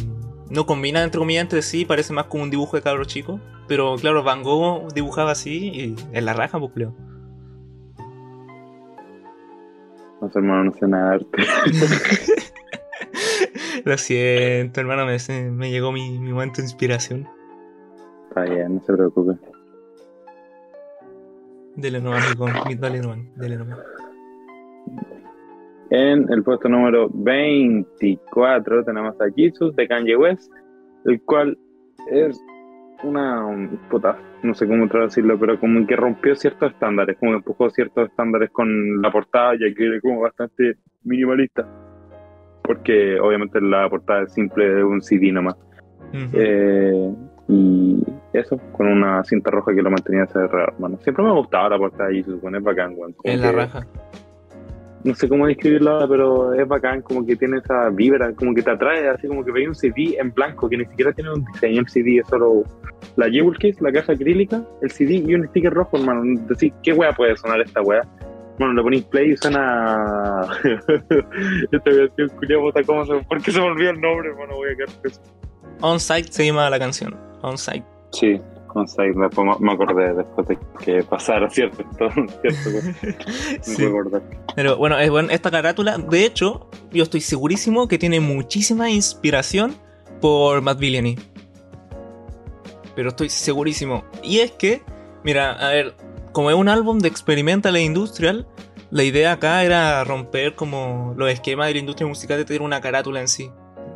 [0.50, 3.40] no combinan entre comillas entre sí, parece más como un dibujo de cabro chico.
[3.68, 6.94] Pero claro, Van Gogh dibujaba así y en la raja, pues creo.
[10.20, 11.36] No sé, hermano, no sé nada de arte.
[13.84, 15.18] Lo siento, hermano, me,
[15.50, 17.28] me llegó mi, mi momento de inspiración.
[18.28, 19.38] Está bien, no se preocupe.
[21.76, 22.34] Dele nomás,
[22.78, 23.78] dale nomás, dele nomás.
[25.90, 30.52] En el puesto número 24 tenemos a Jesus de Kanye West,
[31.04, 31.56] el cual
[32.10, 32.40] es
[33.04, 33.46] una
[33.90, 38.08] puta, no sé cómo traducirlo, pero como que rompió ciertos estándares, como que empujó ciertos
[38.08, 41.66] estándares con la portada, ya que era como bastante minimalista,
[42.62, 45.56] porque obviamente la portada es simple de un CD nomás.
[46.32, 47.14] eh,
[47.48, 50.98] y eso, con una cinta roja que lo mantenía cerrado, hermano.
[51.00, 53.14] Siempre me ha gustado la portada y se supone bacán, weón.
[53.22, 53.86] En la raja.
[55.06, 58.72] No sé cómo describirla, pero es bacán, como que tiene esa vibra, como que te
[58.72, 61.82] atrae, así como que veis un CD en blanco, que ni siquiera tiene un diseño
[61.82, 62.64] el CD, es solo
[63.14, 66.22] la Jewel Case, la caja acrílica, el CD y un sticker rojo, hermano.
[66.48, 68.02] Decir, ¿qué wea puede sonar esta wea?
[68.58, 70.40] Bueno, le ponéis play y suena.
[71.70, 73.14] esta versión culiada, ¿cómo se...
[73.28, 74.56] ¿por qué se me olvidó el nombre, hermano?
[74.56, 74.88] Voy a quedar
[75.82, 77.16] On Site se llama la canción.
[77.42, 77.84] On Site.
[78.10, 78.40] Sí,
[78.76, 79.14] On Site.
[79.16, 81.84] Después me acordé después de que pasara, ¿cierto?
[82.42, 82.70] ¿cierto?
[83.62, 83.86] sí.
[84.54, 89.74] Pero bueno, es bueno, esta carátula, de hecho, yo estoy segurísimo que tiene muchísima inspiración
[90.20, 91.16] por Matt Villani.
[92.94, 94.04] Pero estoy segurísimo.
[94.22, 94.82] Y es que,
[95.22, 95.94] mira, a ver,
[96.32, 98.46] como es un álbum de experimental e industrial,
[98.90, 102.80] la idea acá era romper como los esquemas de la industria musical de tener una
[102.80, 103.50] carátula en sí.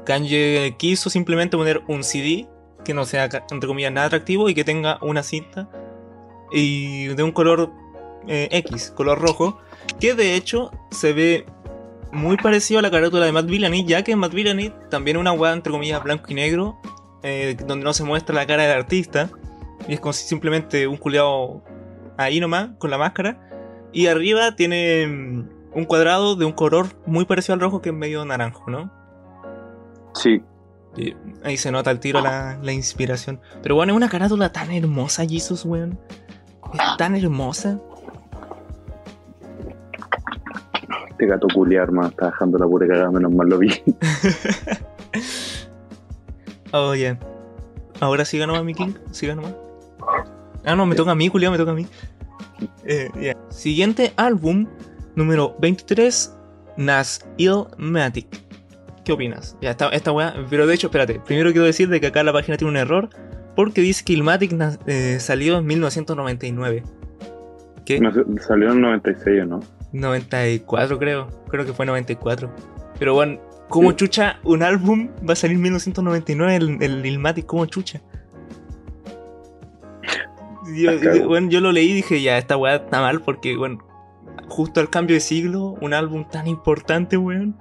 [0.04, 2.48] Kanye quiso simplemente poner un CD
[2.84, 5.68] que no sea, entre comillas, nada atractivo y que tenga una cinta
[6.52, 7.70] y de un color
[8.26, 9.58] eh, X, color rojo,
[9.98, 11.46] que de hecho se ve
[12.12, 15.52] muy parecido a la carátula de Matt Villani, ya que Matt Villani también una weá,
[15.52, 16.78] entre comillas, blanco y negro,
[17.22, 19.30] eh, donde no se muestra la cara del artista,
[19.88, 21.62] y es simplemente un culeado
[22.16, 23.48] ahí nomás, con la máscara,
[23.92, 27.94] y arriba tiene mm, un cuadrado de un color muy parecido al rojo que es
[27.94, 28.90] medio naranjo, ¿no?
[30.14, 30.42] Sí.
[31.44, 33.40] Ahí se nota el tiro la, inspiración.
[33.62, 35.98] Pero bueno, es una carátula tan hermosa, Jesus, weón.
[36.72, 37.78] Es tan hermosa.
[41.10, 43.70] Este gato culiar, más está dejando la pura cagada, menos mal lo vi.
[46.72, 47.18] oh, yeah.
[48.00, 48.94] Ahora siga nomás, mi King.
[49.10, 49.54] Siga nomás.
[50.64, 51.86] Ah, no, me toca a mí, culiar, me toca a mí.
[52.84, 54.66] Eh, Siguiente álbum,
[55.14, 56.34] número 23,
[56.76, 58.49] Nas Illmatic.
[59.10, 59.56] ¿Qué opinas?
[59.60, 60.32] Ya, esta, esta weá.
[60.48, 61.18] Pero de hecho, espérate.
[61.18, 63.08] Primero quiero decir de que acá la página tiene un error.
[63.56, 64.54] Porque dice que Ilmatic
[64.86, 66.84] eh, salió en 1999.
[67.84, 68.00] ¿Qué?
[68.38, 69.58] salió en 96, ¿no?
[69.92, 71.26] 94, creo.
[71.48, 72.54] Creo que fue 94.
[73.00, 76.54] Pero bueno, ¿cómo chucha un álbum va a salir en 1999?
[76.54, 78.00] El, el Ilmatic, ¿cómo chucha?
[80.72, 83.80] Yo, bueno, yo lo leí y dije, ya, esta weá está mal porque, bueno,
[84.46, 87.56] justo al cambio de siglo, un álbum tan importante, weón.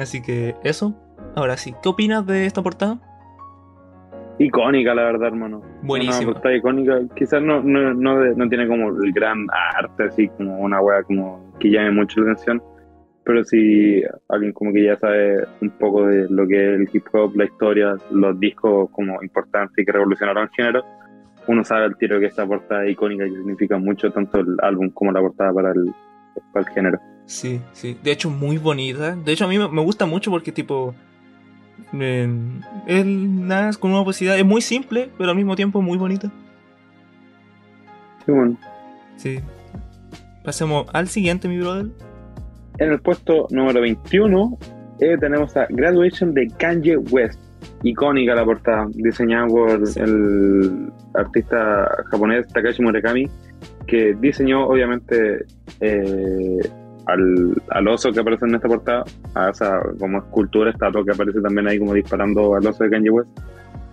[0.00, 0.94] Así que eso.
[1.36, 2.98] Ahora sí, ¿qué opinas de esta portada?
[4.38, 5.62] Icónica, la verdad, hermano.
[5.82, 6.18] Buenísima.
[6.18, 6.98] Una portada icónica.
[7.14, 11.70] Quizás no, no, no, tiene como el gran arte, así como una wea como que
[11.70, 12.62] llame mucho la atención.
[13.24, 17.04] Pero si alguien como que ya sabe un poco de lo que es el hip
[17.12, 20.84] hop, la historia, los discos como importantes y que revolucionaron el género,
[21.46, 24.88] uno sabe al tiro que esta portada es icónica y significa mucho tanto el álbum
[24.90, 25.92] como la portada para el,
[26.52, 26.98] para el género.
[27.30, 27.96] Sí, sí.
[28.02, 29.14] De hecho, muy bonita.
[29.14, 30.96] De hecho, a mí me gusta mucho porque, tipo.
[31.92, 32.28] Eh,
[32.88, 34.36] es nada, con una posibilidad.
[34.36, 36.28] Es muy simple, pero al mismo tiempo muy bonita.
[38.26, 38.58] Sí, bueno.
[39.16, 39.38] Sí.
[40.42, 41.86] Pasemos al siguiente, mi brother.
[42.78, 44.58] En el puesto número 21
[44.98, 47.38] eh, tenemos a Graduation de Kanye West.
[47.84, 53.30] Icónica la portada, diseñada por el artista japonés Takashi Murakami
[53.86, 55.44] que diseñó obviamente
[55.80, 56.60] eh,
[57.06, 61.40] al, al, oso que aparece en esta portada, a esa como escultura, estatua que aparece
[61.40, 63.30] también ahí como disparando al oso de Kanye West.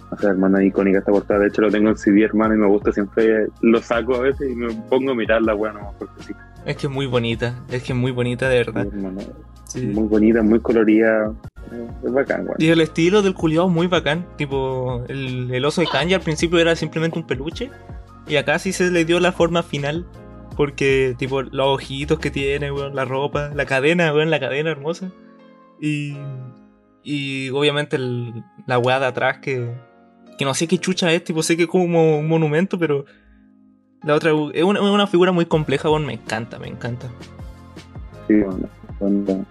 [0.09, 1.41] O sea, hermano, icónica esta portada.
[1.41, 3.47] De hecho, lo tengo en CD, hermano, y me gusta siempre.
[3.61, 6.33] Lo saco a veces y me pongo a mirarla, bueno, porque sí.
[6.65, 8.87] Es que es muy bonita, es que es muy bonita, de verdad.
[9.65, 11.33] Sí, Muy bonita, muy colorida.
[12.03, 12.55] Es bacán, weón.
[12.57, 14.25] Y el estilo del culiado es muy bacán.
[14.37, 17.69] Tipo, el, el oso de Kanye al principio era simplemente un peluche.
[18.27, 20.05] Y acá sí se le dio la forma final.
[20.57, 25.11] Porque, tipo, los ojitos que tiene, weón, la ropa, la cadena, weón, la cadena hermosa.
[25.79, 26.17] Y.
[27.03, 29.71] Y obviamente el, la weá de atrás que.
[30.37, 33.05] Que no sé qué chucha es, tipo, sé que es como un monumento, pero.
[34.03, 37.07] La otra es una, una figura muy compleja, weón, me encanta, me encanta.
[38.27, 38.67] Sí, bueno,
[38.99, 39.45] bueno.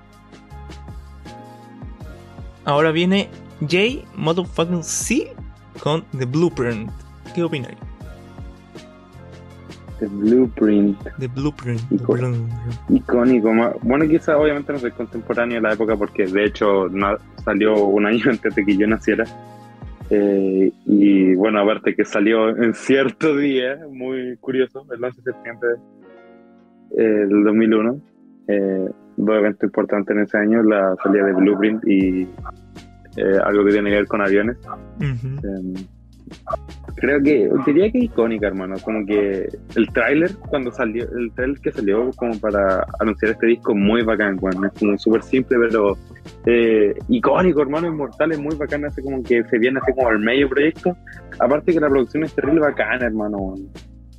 [2.64, 5.32] Ahora viene J Motherfucking C
[5.80, 6.90] con The Blueprint.
[7.32, 7.76] ¿Qué opináis?
[9.98, 10.98] The Blueprint.
[11.18, 11.80] The Blueprint.
[11.90, 12.46] Icónico.
[12.88, 13.52] Icónico.
[13.82, 18.06] Bueno, quizás obviamente no soy contemporáneo de la época porque de hecho no, salió un
[18.06, 19.24] año antes de que yo naciera.
[20.10, 25.68] Eh, y bueno, aparte que salió en cierto día, muy curioso, el 11 de septiembre
[26.90, 28.00] del 2001.
[28.48, 32.22] Eh, dos eventos importantes en ese año, la salida de Blueprint y
[33.16, 34.56] eh, algo que tiene que ver con aviones.
[34.66, 35.86] Uh -huh.
[36.96, 38.76] Creo que, diría que icónica, hermano.
[38.82, 43.74] Como que el tráiler, cuando salió, el tráiler que salió como para anunciar este disco,
[43.74, 45.96] muy bacán, bueno, es como súper simple, pero
[46.46, 50.20] eh, icónico, hermano, inmortal, es muy bacán, hace como que se viene así como al
[50.20, 50.96] medio proyecto.
[51.38, 53.54] Aparte que la producción es terrible bacana, hermano.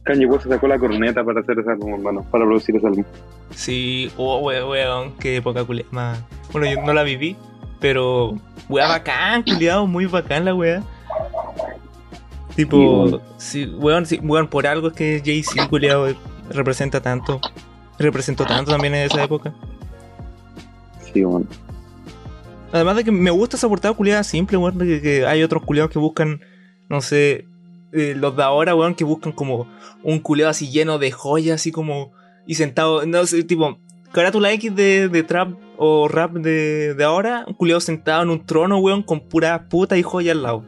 [0.04, 3.04] Kanye West se sacó la corneta para hacer ese álbum, hermano, para producir ese álbum.
[3.52, 5.89] Sí, oh, weón, weón, qué época culiada.
[5.91, 6.24] más.
[6.54, 7.36] Bueno, yo no la viví,
[7.82, 8.36] pero,
[8.70, 10.84] weón, bacán, culiado, muy bacán la weá.
[12.58, 16.08] Tipo, sí, weón, sí, weón, por algo es que Jay-Z, culiado,
[16.50, 17.39] representa tanto.
[18.00, 19.54] Representó tanto también en esa época.
[21.13, 21.48] Sí, weón.
[22.72, 25.91] Además de que me gusta esa portada culiada simple, weón, que, que hay otros culiados
[25.91, 26.41] que buscan,
[26.89, 27.46] no sé,
[27.91, 29.67] eh, los de ahora, weón, que buscan como
[30.02, 32.12] un culeado así lleno de joyas, así como.
[32.48, 33.78] Y sentado, no sé, tipo,
[34.12, 38.43] carátula X de, de trap o rap de, de ahora, un culeado sentado en un
[38.48, 40.63] trono, weón, con pura puta y joya al lado.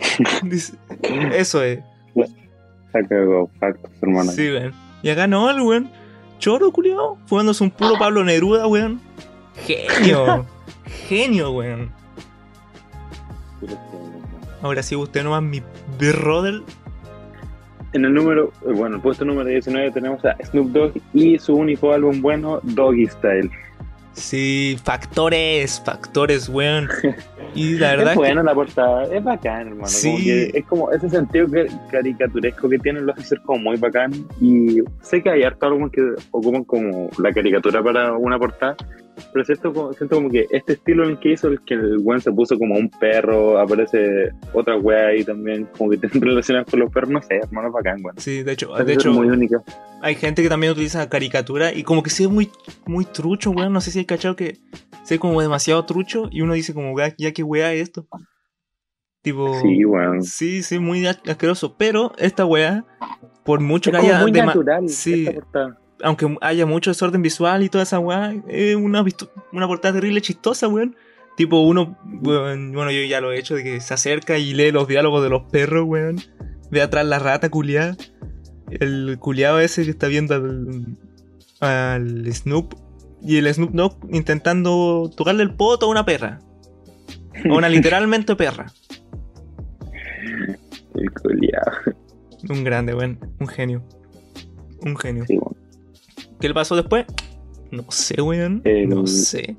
[1.32, 1.80] Eso es.
[2.92, 3.16] Saca
[3.60, 4.32] factos, hermano.
[4.32, 4.72] Sí, weón.
[5.02, 5.90] Y acá no, el weón.
[6.38, 9.00] Choro, culeado, fumándose un puro Pablo Neruda, weón.
[9.56, 10.46] Genio.
[11.08, 11.90] Genio, weón.
[14.62, 15.62] Ahora sí, usted nomás mi
[15.98, 16.62] brother.
[17.92, 21.92] En el número, bueno, el puesto número 19 tenemos a Snoop Dogg y su único
[21.92, 23.50] álbum bueno, Doggy Style.
[24.18, 26.88] Sí, factores, factores, weón.
[27.54, 28.46] Y la verdad es buena que...
[28.46, 29.86] la portada, es bacán, hermano.
[29.86, 30.10] Sí.
[30.10, 31.46] Como que es como ese sentido
[31.90, 34.12] caricaturesco que tienen, lo hace ser como muy bacán.
[34.40, 38.76] Y sé que hay harto álbumes que ocupan como la caricatura para una portada,
[39.32, 42.20] pero siento, siento como que este estilo en el que hizo, el que el weón
[42.20, 46.80] se puso como un perro, aparece otra wea ahí también, como que tienen relacionadas con
[46.80, 48.18] los perros, no sé, hermano, bacán, weón.
[48.18, 49.62] Sí, de hecho, de hecho muy única.
[50.02, 52.50] hay gente que también utiliza caricatura y como que se ve muy,
[52.86, 53.72] muy trucho, weón.
[53.72, 54.58] No sé si hay cachado que
[55.04, 58.06] se ve como demasiado trucho y uno dice como, ya que wea es esto.
[59.22, 60.22] Tipo, sí, weón.
[60.22, 61.76] Sí, sí, muy asqueroso.
[61.76, 62.84] Pero esta wea,
[63.44, 64.20] por mucho es que haya.
[64.20, 65.28] muy natural, sí,
[66.02, 69.04] aunque haya mucho desorden visual y toda esa weá, es una,
[69.52, 70.96] una portada terrible chistosa, weón.
[71.36, 74.72] Tipo, uno, weón, bueno, yo ya lo he hecho, de que se acerca y lee
[74.72, 76.20] los diálogos de los perros, weón.
[76.70, 77.96] Ve atrás la rata culiada.
[78.70, 80.96] El culiado ese que está viendo al,
[81.60, 82.74] al Snoop.
[83.22, 86.40] Y el Snoop Dogg intentando tocarle el poto a una perra.
[87.44, 88.66] A una literalmente perra.
[90.94, 91.72] El culiado.
[92.48, 93.18] Un grande, weón.
[93.40, 93.82] Un genio.
[94.82, 95.24] Un genio.
[95.26, 95.67] Sí, bueno.
[96.40, 97.04] ¿Qué le pasó después?
[97.70, 98.62] No sé, weón.
[98.64, 98.88] El...
[98.88, 99.56] No sé.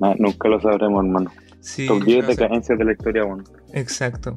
[0.00, 1.30] No, nunca lo sabremos, hermano.
[1.60, 2.36] Sí, Top 10 no sé.
[2.36, 3.44] decadencias de la historia, bueno.
[3.72, 4.34] Exacto.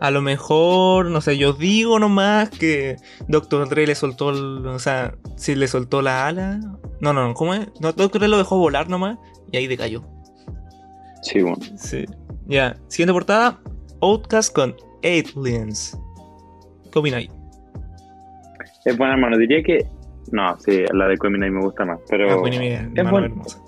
[0.00, 2.96] A lo mejor, no sé, yo digo nomás que
[3.28, 3.68] Dr.
[3.68, 6.58] Dre le soltó, el- o sea, si le soltó la ala.
[7.00, 7.68] No, no, no, ¿cómo es?
[7.80, 8.20] No, Dr.
[8.20, 9.18] Dre lo dejó volar nomás
[9.52, 10.02] y ahí decayó.
[11.22, 11.58] Sí, bueno.
[11.76, 12.04] Sí.
[12.46, 13.60] Ya, siguiente portada.
[14.00, 14.74] Outcast con
[15.04, 15.98] Aliens.
[16.90, 17.30] ¿Qué opináis?
[18.84, 19.36] Es buena, hermano.
[19.38, 19.86] Diría que.
[20.32, 21.98] No, sí, la de Quemini me gusta más.
[22.08, 23.60] Pero Ah, buena es, mano buen- hermosa.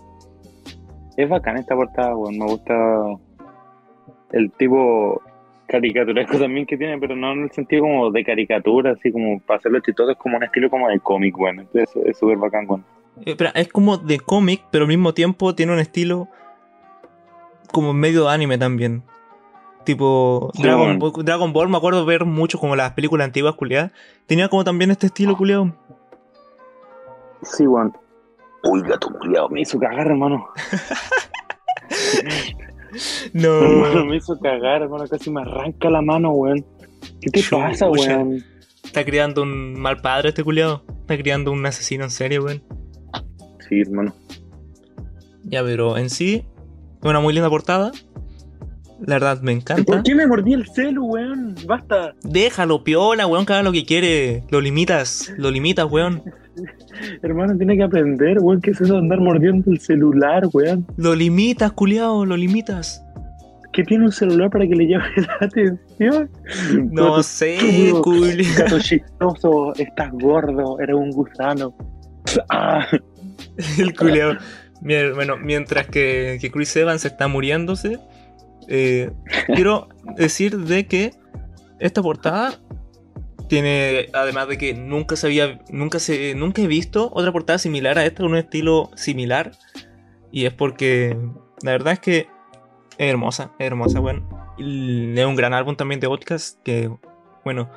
[1.17, 2.39] es bacán esta portada, weón.
[2.39, 2.75] Me gusta
[4.33, 5.21] el tipo
[5.67, 9.59] caricaturesco también que tiene, pero no en el sentido como de caricatura, así como para
[9.59, 11.61] hacerlo chistoso, es como un estilo como de cómic, weón.
[11.61, 12.85] Entonces es súper bacán, weón.
[13.21, 16.29] Eh, espera, es como de cómic, pero al mismo tiempo tiene un estilo
[17.73, 19.03] como medio anime también.
[19.85, 20.99] Tipo, Sí, Dragon.
[20.99, 23.93] Ball, Dragon Ball, me acuerdo ver mucho como las películas antiguas culiadas.
[24.26, 25.74] Tenía como también este estilo culiado.
[27.43, 27.97] Sí, weón.
[28.64, 30.47] Uy, gato culiado, me hizo cagar, hermano.
[33.35, 34.05] Hermano, No.
[34.05, 35.05] me hizo cagar, hermano.
[35.09, 36.64] Casi me arranca la mano, weón.
[37.20, 38.45] ¿Qué te pasa, weón?
[38.85, 40.85] Está criando un mal padre este culiado.
[41.01, 42.62] Está criando un asesino en serie, weón.
[43.68, 44.14] Sí, hermano.
[45.45, 46.45] Ya, pero en sí,
[47.03, 47.91] una muy linda portada.
[49.07, 49.85] La verdad, me encanta.
[49.85, 51.55] ¿Por qué me mordí el celu, weón?
[51.67, 52.15] Basta.
[52.23, 54.45] Déjalo, piola, weón, que haga lo que quiere.
[54.51, 56.23] Lo limitas, lo limitas, weón.
[57.23, 60.87] Hermano, tiene que aprender, weón, que es eso de andar mordiendo el celular, weón.
[60.97, 63.03] Lo limitas, culiao, lo limitas.
[63.73, 66.31] ¿Qué tiene un celular para que le llame la atención?
[66.91, 68.55] No sé, estúpido, culiao.
[68.59, 71.75] Gato chistoso, estás gordo, eres un gusano.
[72.49, 72.87] Ah,
[73.79, 74.35] El culiao.
[74.81, 77.99] Bueno, mientras que, que Chris Evans está muriéndose,
[78.69, 79.11] eh,
[79.47, 81.13] quiero decir de que
[81.79, 82.61] esta portada
[83.49, 87.99] tiene, además de que nunca se había, nunca se, nunca he visto otra portada similar
[87.99, 89.53] a esta con un estilo similar,
[90.31, 91.17] y es porque
[91.63, 92.19] la verdad es que
[92.97, 96.91] es hermosa, es hermosa, bueno, Y es un gran álbum también de Outcast que,
[97.45, 97.71] bueno,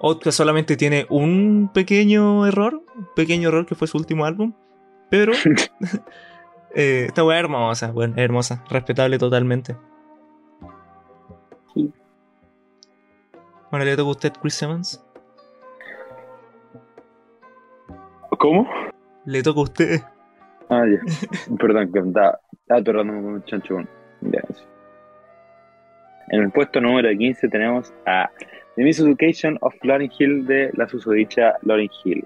[0.00, 4.54] Outcast solamente tiene un pequeño error, un pequeño error que fue su último álbum,
[5.10, 5.32] pero
[6.74, 9.76] eh, esta weá es hermosa, bueno, es hermosa, respetable totalmente.
[13.70, 15.04] Bueno, ¿le toca a usted Chris Evans?
[18.38, 18.68] ¿Cómo?
[19.26, 20.00] Le toca a usted.
[20.70, 21.00] Ah, ya.
[21.58, 23.88] Perdón, que estaba, estaba atorrándome con un
[24.54, 24.64] sí.
[26.30, 28.30] En el puesto número 15 tenemos a
[28.76, 32.24] The Miss Education of Lauryn Hill de la susodicha Lauryn Hill.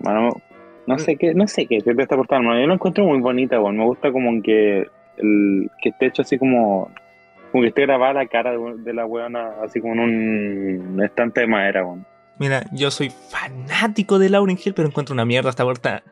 [0.00, 0.30] Bueno,
[0.86, 2.42] no sé qué, no sé qué de esta portada.
[2.42, 3.78] Yo la encuentro muy bonita, bueno.
[3.78, 4.86] Me gusta como que
[5.16, 6.90] el, que esté hecho así como
[7.56, 11.40] como que esté grabada la cara de, de la weona así como en un estante
[11.40, 12.04] de madera, bueno.
[12.38, 16.02] Mira, yo soy fanático de Lauryn Hill, pero encuentro una mierda esta portada.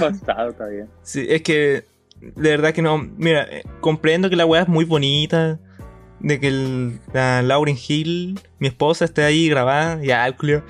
[0.00, 0.88] Basado, está bien.
[1.02, 1.82] Sí, es que
[2.20, 2.98] de verdad que no.
[2.98, 5.58] Mira, eh, comprendo que la weá es muy bonita.
[6.20, 10.00] De que el, la Lauryn Hill, mi esposa, esté ahí grabada.
[10.00, 10.62] Ya, el culio.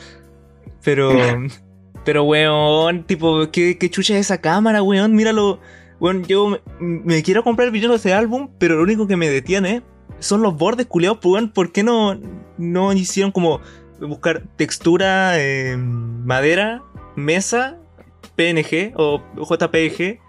[0.82, 1.12] Pero.
[2.06, 5.14] pero, weón, tipo, ¿qué, qué chucha es esa cámara, weón?
[5.14, 5.60] Míralo.
[6.00, 9.28] Weón, yo me, quiero comprar el video de ese álbum, pero lo único que me
[9.28, 9.82] detiene
[10.18, 11.50] son los bordes culiados, pues, weón.
[11.50, 12.18] ¿Por qué no,
[12.58, 13.60] no hicieron como
[14.00, 16.82] buscar textura, eh, madera,
[17.16, 17.78] mesa,
[18.36, 20.20] PNG o JPG?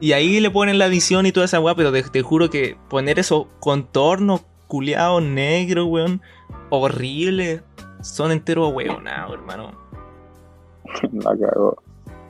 [0.00, 3.18] Y ahí le ponen la edición y toda esa weá, pero te, juro que poner
[3.18, 6.22] esos contornos culiados negros, weón,
[6.70, 7.62] horribles,
[8.00, 9.72] son enteros weonados, hermano.
[11.12, 11.76] La cagó.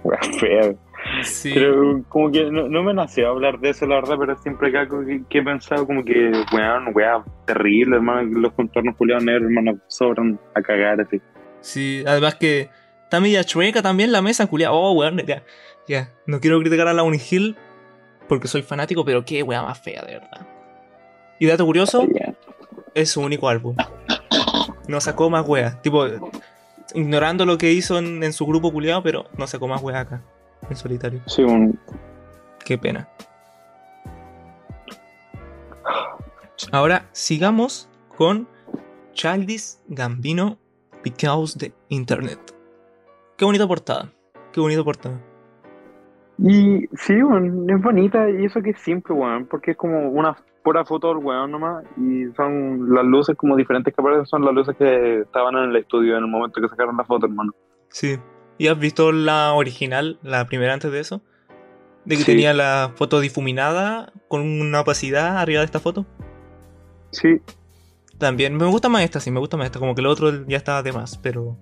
[0.02, 0.74] Wea fea.
[1.22, 1.52] Sí.
[1.54, 4.78] Pero como que no, no me nació hablar de eso, la verdad, pero siempre que,
[4.78, 9.44] algo que, que he pensado como que, weón, wea, terrible, hermano, los contornos culiados negros,
[9.44, 11.20] hermano, sobran a cagar, así.
[11.60, 12.70] Sí, además que
[13.04, 14.72] está media chueca también la mesa, culiada.
[14.72, 15.42] Oh, weón, ya,
[15.86, 16.10] ya.
[16.26, 17.56] No quiero criticar a la Hill
[18.28, 20.46] porque soy fanático, pero qué weá más fea, de verdad.
[21.38, 22.06] Y dato curioso,
[22.94, 23.74] es su único álbum.
[24.86, 25.80] No sacó más weas.
[25.82, 26.06] Tipo,
[26.94, 30.22] ignorando lo que hizo en, en su grupo culiado, pero no sacó más weas acá,
[30.68, 31.20] en solitario.
[31.26, 31.78] Sí, un,
[32.64, 33.08] Qué pena.
[36.72, 38.46] Ahora sigamos con
[39.12, 40.58] Childish Gambino
[41.02, 42.38] Because the Internet.
[43.36, 44.12] Qué bonita portada.
[44.52, 45.18] Qué bonita portada.
[46.38, 50.36] Y sí, weón, es bonita y eso que es simple, weón, porque es como una
[50.62, 54.54] pura foto del weón nomás y son las luces como diferentes que aparecen, son las
[54.54, 57.52] luces que estaban en el estudio en el momento que sacaron la foto, hermano.
[57.88, 58.18] Sí.
[58.60, 61.22] ¿Y has visto la original, la primera antes de eso?
[62.04, 62.32] De que Sí.
[62.32, 66.04] tenía la foto difuminada con una opacidad arriba de esta foto.
[67.10, 67.40] Sí,
[68.18, 69.78] También me gusta más esta, sí, me gusta más esta.
[69.78, 71.56] Como que el otro ya estaba de más, pero.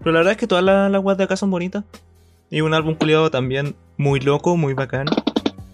[0.00, 1.84] Pero la verdad es que todas las, las de acá son bonitas.
[2.50, 5.06] Y un álbum culiado también muy loco, muy bacán.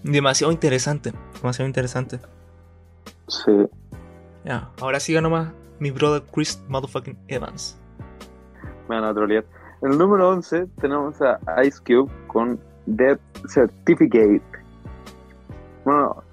[0.03, 1.11] Demasiado interesante.
[1.41, 2.21] Demasiado interesante.
[3.27, 3.51] sí.
[4.45, 7.77] Ya, ahora siga nomás mi brother Chris Motherfucking Evans.
[8.87, 9.43] Me van a trolear.
[9.81, 14.41] En el número 11 tenemos a Ice Cube con Death Certificate.
[15.85, 16.23] Bueno,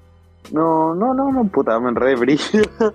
[0.52, 2.62] no, no, no, no, puta, me enredé brillo.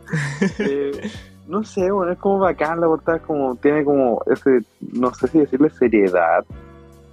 [0.59, 1.09] Eh,
[1.47, 4.59] no sé, bueno, es como bacán la portada, es como, tiene como ese,
[4.93, 6.45] no sé si decirle seriedad,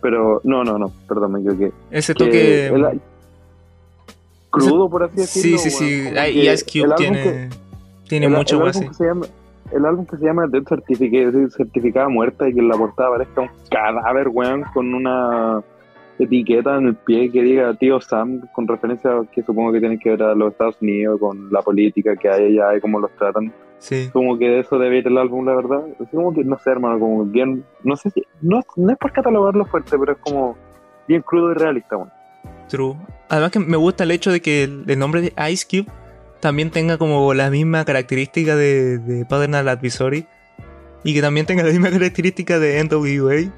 [0.02, 1.72] pero no, no, no, perdón, me equivoqué.
[1.90, 2.66] Ese Que toque.
[2.68, 3.00] el-
[4.50, 5.58] crudo, por así Sí, decirlo.
[5.58, 6.10] sí, sí.
[6.12, 7.22] que Y Ice Cube tiene.
[7.22, 7.48] que-
[8.08, 8.86] tiene el- mucho el así.
[8.88, 9.26] que se llama
[9.72, 13.42] El álbum que se llama Death Certificate, certificada muerta y que en la portada aparezca
[13.42, 15.62] un cadáver, weón, con una
[16.18, 19.98] etiqueta en el pie que diga tío Sam, con referencia a que supongo que tiene
[19.98, 23.10] que ver a los Estados Unidos, con la política que hay allá y cómo los
[23.16, 23.52] tratan.
[23.78, 24.08] Sí.
[24.12, 25.84] Como que eso debe ir el álbum, la verdad.
[26.00, 29.12] Es como que, no sé, hermano, como bien, no sé si, no, no es por
[29.12, 30.56] catalogarlo fuerte, pero es como
[31.06, 32.12] bien crudo y realista, bueno.
[32.68, 32.96] True.
[33.28, 35.92] Además que me gusta el hecho de que el, el nombre de Ice Cube
[36.40, 40.26] también tenga como la misma característica de, de Paternal Advisory
[41.04, 43.52] y que también tenga la misma característica de NWA.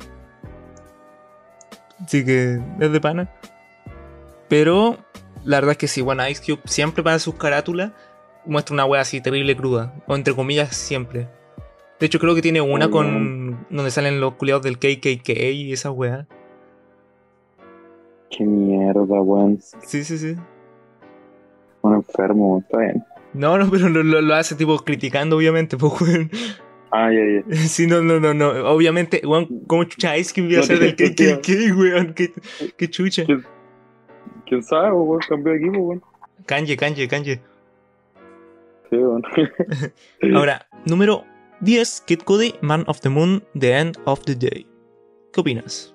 [2.05, 3.31] Así que es de pana.
[4.49, 4.99] Pero
[5.45, 7.93] la verdad es que sí, bueno, Ice Cube siempre para sus carátulas
[8.45, 9.95] muestra una wea así terrible cruda.
[10.07, 11.29] O entre comillas siempre.
[11.99, 15.73] De hecho creo que tiene una Muy con donde salen los culiados del KKK y
[15.73, 16.27] esa wea.
[18.31, 19.59] Qué mierda, weón.
[19.87, 20.37] Sí, sí, sí.
[21.83, 23.05] Un enfermo, está bien.
[23.35, 26.31] No, no, pero lo, lo- lo hace tipo criticando, obviamente, pues, weón.
[26.91, 27.55] Ah, ya, ya.
[27.69, 28.49] Sí, no, no, no, no.
[28.71, 30.97] Obviamente, weón, ¿cómo chucha Ice Cube iba a ser del.
[30.97, 32.15] KKK, weón?
[32.15, 32.33] ¿Qué,
[32.77, 33.25] qué chucha?
[33.25, 33.45] ¿Quién,
[34.47, 35.21] quién sabe, weón?
[35.29, 36.03] Cambió de equipo, weón.
[36.47, 37.41] Kanye, Kanye, Kanye.
[38.91, 39.23] Sí, weón.
[40.35, 41.25] Ahora, número
[41.61, 44.67] 10, Kid Cudi, Man of the Moon, The End of the Day.
[45.33, 45.95] ¿Qué opinas?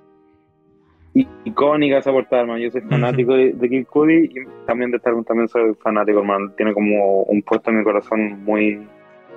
[1.46, 2.60] Icónica esa portada, hermano.
[2.60, 6.20] Yo soy fanático de, de Kid Cudi y también de este álbum también soy fanático,
[6.20, 6.52] hermano.
[6.58, 8.88] Tiene como un puesto en mi corazón muy...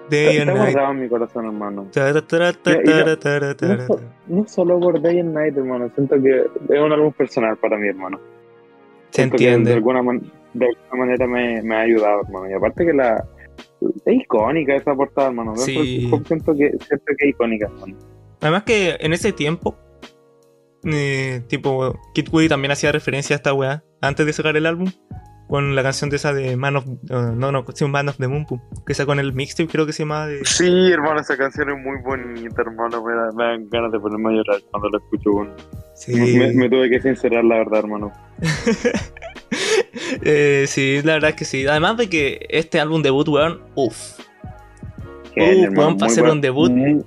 [0.08, 0.72] Day Está and Night.
[0.74, 1.88] guardado en mi corazón, hermano.
[4.28, 5.90] No- solo por Day and Night, hermano.
[5.94, 6.40] Siento que
[6.74, 8.20] es un álbum personal para mí, hermano.
[9.10, 9.74] Se Siento que De entiende.
[9.74, 10.22] alguna, man-
[10.54, 12.48] de alguna manera me, me ha ayudado, hermano.
[12.50, 13.24] Y aparte que la...
[14.04, 15.56] Es icónica esa portada, hermano.
[15.56, 16.08] Sí.
[16.24, 17.96] Siento que, siento que es icónica, hermano.
[18.40, 19.76] Además que en ese tiempo,
[20.86, 24.90] eh, tipo, Kid Cudi también hacía referencia a esta weá antes de sacar el álbum.
[25.48, 26.84] Con la canción de esa de Man of...
[26.88, 28.44] eh, no, no, sí, Man of the Moon,
[28.84, 30.44] que sacó en el mixtape, creo que se llamaba de...
[30.44, 33.04] Sí, hermano, esa canción es muy bonita, hermano.
[33.04, 35.30] Me, da- me dan ganas de ponerme a llorar cuando la escucho.
[35.30, 35.52] weón.
[35.94, 36.14] Sí.
[36.16, 38.12] Me, me tuve que sincerar, la verdad, hermano.
[40.22, 41.66] Eh, sí, la verdad es que sí.
[41.66, 44.18] Además de que este álbum debut, weón, uff.
[45.34, 46.70] Hermano, weón, para hacer un debut.
[46.70, 47.04] Muy,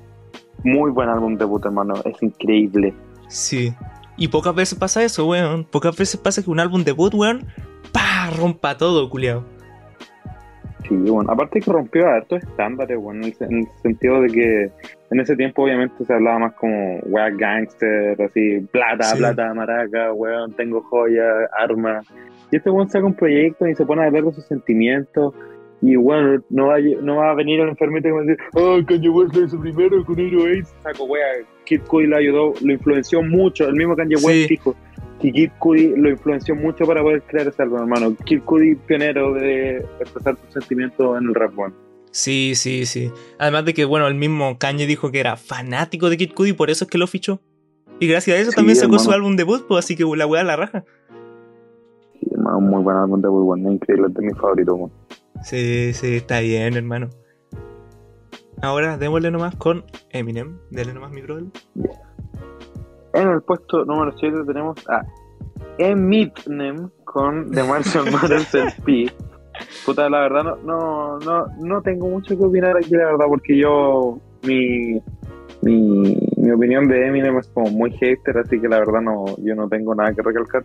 [0.63, 1.95] muy buen álbum debut, hermano.
[2.05, 2.93] Es increíble.
[3.29, 3.73] Sí.
[4.17, 5.63] Y pocas veces pasa eso, weón.
[5.63, 7.45] Pocas veces pasa que un álbum debut, weón,
[7.93, 9.45] pa rompa todo, culiao.
[10.87, 11.31] Sí, bueno.
[11.31, 14.71] Aparte que rompió hartos estándares, bueno, en el, en el sentido de que
[15.11, 19.17] en ese tiempo obviamente se hablaba más como weá gangster, así, plata, Sí.
[19.19, 22.05] plata, maraca, weón, tengo joyas, armas.
[22.51, 25.33] Y este weón saca un proyecto y se pone a hablar de sus sentimientos.
[25.81, 28.79] Y bueno, no va, no va a venir el enfermito y va a decir, oh,
[28.85, 30.73] Kanye West lo hizo primero con Hero Ace.
[30.83, 31.23] Saco, wea,
[31.65, 33.65] Kid Cudi lo ayudó, lo influenció mucho.
[33.67, 34.25] El mismo Kanye Sí.
[34.25, 34.75] West dijo
[35.21, 38.13] que Kid Cudi lo influenció mucho para poder crear ese álbum, hermano.
[38.25, 41.73] Kid Cudi, pionero de expresar sus sentimientos en el rap, weón.
[42.11, 43.11] Sí, sí, sí.
[43.37, 46.69] Además de que, bueno, el mismo Kanye dijo que era fanático de Kid Cudi, por
[46.69, 47.39] eso es que lo fichó.
[48.01, 49.03] Y gracias a eso Sí, también sacó hermano.
[49.03, 50.83] su álbum debut, pues así que la weá la raja.
[52.19, 54.91] Sí, hermano, muy buen álbum de muy bueno, increíble, es de mis favoritos, weón.
[55.43, 57.09] Sí, sí, está bien, hermano.
[58.61, 60.57] Ahora démosle nomás con Eminem.
[60.69, 61.45] Dele nomás mi brother.
[63.13, 65.01] En el puesto número 7 tenemos a
[65.77, 69.11] Eminem con The Martian Matters LP.
[69.85, 73.57] Puta, la verdad no, no, no, no tengo mucho que opinar aquí, la verdad, porque
[73.57, 75.01] yo, mi,
[75.61, 79.55] mi, mi opinión de Eminem es como muy hater, así que la verdad no, yo
[79.55, 80.63] no tengo nada que recalcar.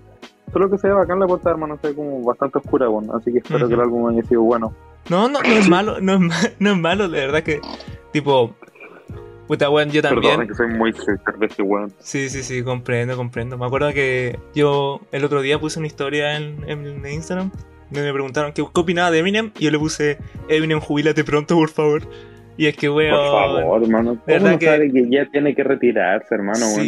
[0.55, 3.31] Solo que se ve bacán la portada, hermano, se ve como bastante oscura, bueno, así
[3.31, 4.73] que espero que el álbum haya sido bueno.
[5.11, 7.61] No, no, no es malo, no es, ma- no es malo, de verdad que,
[8.13, 8.55] tipo,
[9.47, 10.49] puta, weón, yo Perdón, también.
[10.49, 11.93] que soy muy hater de este weón.
[11.99, 13.59] Sí, sí, sí, comprendo, comprendo.
[13.59, 17.51] Me acuerdo que yo el otro día puse una historia en, en Instagram
[17.91, 21.55] donde me preguntaron qué, qué opinaba de Eminem y yo le puse Eminem, jubílate pronto,
[21.57, 22.03] por favor.
[22.57, 23.11] Y es que, weón.
[23.11, 23.31] Por
[23.61, 24.11] favor, hermano.
[24.13, 26.87] ¿Cómo verdad no que- sabe que ya tiene que retirarse, hermano, weón?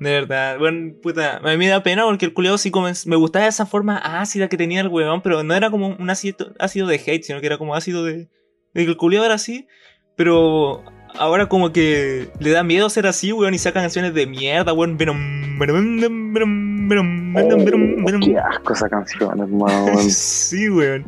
[0.00, 0.58] De verdad.
[0.58, 2.72] Bueno, puta, a mí me da pena porque el culiao sí
[3.04, 6.54] me gustaba esa forma ácida que tenía el weón, pero no era como un ácido,
[6.58, 8.30] ácido de hate, sino que era como ácido de,
[8.72, 9.68] de que el culiao era así,
[10.16, 10.82] pero
[11.18, 14.96] ahora como que le da miedo ser así, weón, y saca canciones de mierda, weón.
[18.16, 19.84] Oh, qué asco esa canción, hermano.
[19.84, 19.98] weón.
[20.10, 21.06] Sí, weón.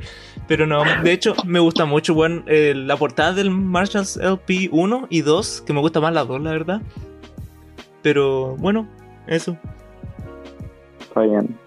[0.48, 5.06] Pero no, de hecho, me gusta mucho, weón, eh, la portada del Marshalls LP 1
[5.08, 6.82] y 2, que me gusta más la 2, la verdad.
[8.02, 8.88] Pero bueno,
[9.26, 9.56] eso.
[11.00, 11.58] Está bien.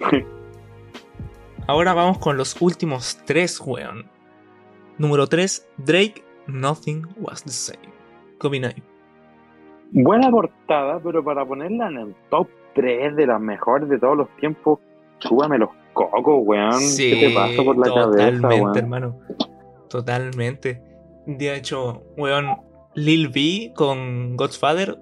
[1.68, 4.10] Ahora vamos con los últimos tres, weón.
[4.98, 7.94] Número 3, Drake, Nothing Was the Same.
[8.40, 8.76] ¿Qué opináis?
[9.92, 14.30] Buena portada, pero para ponerla en el top 3 de las mejores de todos los
[14.38, 14.80] tiempos,
[15.20, 16.80] súbame los cocos, weón.
[16.98, 18.78] ¿Qué te pasa por la cabeza, totalmente, weón?
[18.78, 19.20] hermano.
[19.90, 20.82] Totalmente.
[21.26, 22.48] De hecho, weón,
[22.94, 24.98] Lil B con Godfather.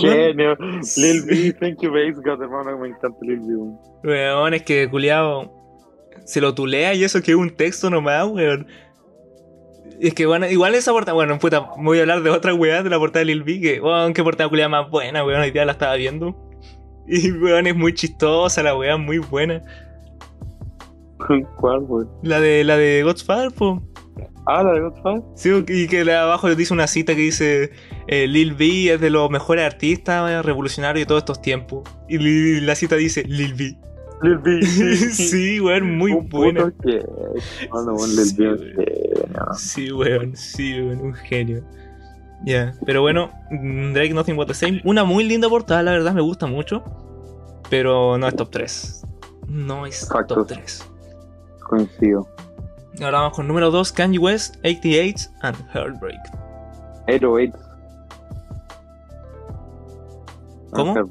[0.00, 0.56] Genio.
[0.96, 3.56] Lil B, thank you, Base God, hermano, me encanta Lil B.
[3.56, 3.78] weón.
[4.04, 5.58] Weón, es que culiao
[6.24, 8.66] se lo tulea y eso que es un texto nomás, weón.
[10.00, 12.90] Es que bueno, igual esa portada, bueno, puta, voy a hablar de otra weá de
[12.90, 15.64] la portada de Lil B, que, weón, qué portada culiada más buena, weón, hoy día
[15.64, 16.36] la estaba viendo.
[17.10, 19.62] Y weón, es muy chistosa, la weá, muy buena.
[21.56, 22.10] ¿Cuál, weón?
[22.22, 23.82] La de la de Godfather, po.
[24.50, 25.22] Ah, la de Godfather.
[25.34, 27.70] Sí, y que abajo dice una cita que dice
[28.06, 31.86] eh, Lil B es de los mejores artistas revolucionarios de todos estos tiempos.
[32.08, 33.76] Y la cita dice Lil B.
[34.22, 34.62] Lil B.
[34.62, 38.64] sí, weón, muy Un weón, Lil Sí, B
[39.16, 39.54] weón.
[39.54, 41.62] Sí, weón, sí, weón, un genio.
[42.42, 44.80] Ya, pero bueno, mm, Drake Nothing But The Same.
[44.84, 46.82] Una muy linda portada, la verdad, me gusta mucho.
[47.68, 49.02] Pero no es top 3.
[49.46, 50.46] No es top Factos.
[50.46, 50.86] 3.
[51.68, 52.26] Coincido.
[53.00, 56.20] Ahora vamos con número 2, Kanye West, 88 and Heartbreak.
[57.06, 57.58] 808.
[60.72, 60.94] ¿Cómo?
[60.96, 61.04] Ah,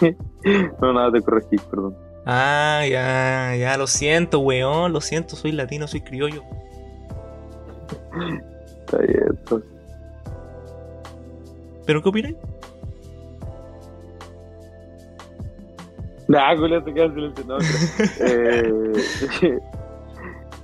[0.80, 1.96] no, nada, te corregí, perdón.
[2.24, 6.42] Ah, ya, ya, lo siento, weón, lo siento, soy latino, soy criollo.
[8.80, 9.38] Está bien.
[11.84, 12.36] ¿Pero qué opináis?
[16.28, 17.44] Nah, quedas silencio.
[17.46, 17.58] No,
[18.18, 18.92] pero,
[19.42, 19.58] eh,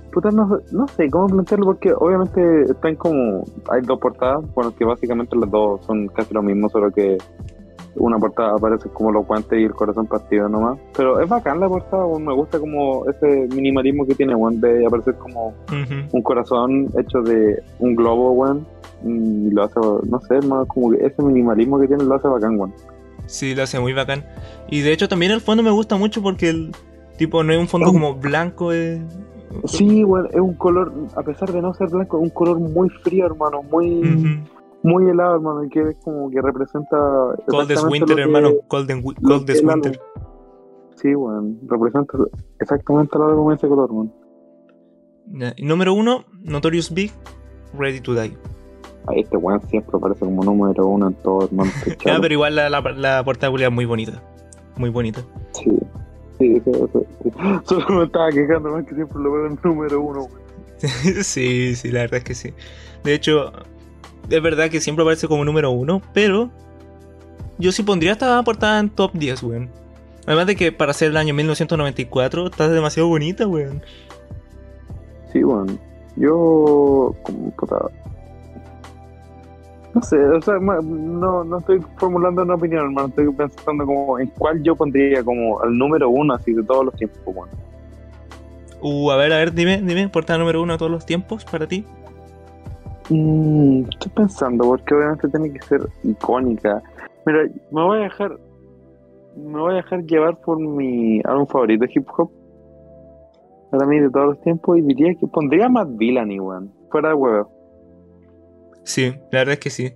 [0.09, 3.43] puta, no, no sé cómo plantearlo porque obviamente están como.
[3.71, 7.17] Hay dos portadas, bueno, que básicamente las dos son casi lo mismo, solo que
[7.95, 10.77] una portada aparece como los guantes y el corazón partido nomás.
[10.95, 15.15] Pero es bacán la portada, me gusta como ese minimalismo que tiene, weón, de aparecer
[15.15, 15.53] como
[16.13, 18.65] un corazón hecho de un globo, weón.
[19.03, 19.79] Y lo hace,
[20.09, 22.73] no sé, más como que ese minimalismo que tiene lo hace bacán, weón.
[23.25, 24.23] Sí, lo hace muy bacán.
[24.69, 26.71] Y de hecho también el fondo me gusta mucho porque el
[27.17, 27.93] tipo no es un fondo Oh.
[27.93, 28.71] como blanco.
[28.73, 29.01] eh.
[29.65, 32.89] Sí, weón, es un color, a pesar de no ser blanco, es un color muy
[32.89, 34.43] frío, hermano, muy,
[34.83, 36.97] muy helado, hermano, y que es como que representa.
[37.47, 38.49] Cold as exactamente Winter, que- hermano.
[38.67, 39.99] Cold, and wi- lo cold que as el Winter.
[40.95, 42.17] Sí, weón, representa
[42.59, 43.89] exactamente lo como ese color,
[45.55, 47.11] y número uno, Notorious Big,
[47.77, 48.35] Ready to Die.
[49.07, 51.71] Ay, este weón siempre aparece como número uno en todo, hermano.
[51.99, 52.21] chalo.
[52.21, 54.21] pero igual la, la, la portada es muy bonita.
[54.77, 55.21] Muy bonita.
[55.53, 55.71] Sí,
[56.39, 56.71] sí, sí.
[57.65, 60.27] Solo me estaba quejando, más que siempre lo veo en número uno,
[61.23, 62.53] sí, sí, la verdad es que sí.
[63.03, 63.51] De hecho,
[64.29, 66.49] es verdad que siempre aparece como número uno, pero
[67.57, 69.69] yo sí pondría esta portada en top 10, weón.
[70.25, 73.81] Además de que para ser el año 1994 está demasiado bonita, weón.
[75.33, 75.79] Sí, weón.
[76.15, 77.77] Yo, como puta.
[79.99, 83.09] No sé, o sea, no, no estoy formulando una opinión, hermano.
[83.09, 86.95] Estoy pensando como en cuál yo pondría como al número uno así de todos los
[86.95, 87.49] tiempos, weón.
[88.81, 91.67] Uh, a ver, a ver, dime, dime, portada número uno de todos los tiempos para
[91.67, 91.83] ti.
[93.09, 96.81] Mm, estoy pensando, porque obviamente tiene que ser icónica.
[97.25, 98.39] Mira, me voy a dejar.
[99.35, 102.31] Me voy a dejar llevar por mi álbum favorito de hip hop.
[103.69, 104.77] Para mí de todos los tiempos.
[104.77, 106.71] Y diría que pondría Matt Villani, weón.
[106.89, 107.58] Fuera de huevo.
[108.83, 109.93] Sí, la verdad es que sí.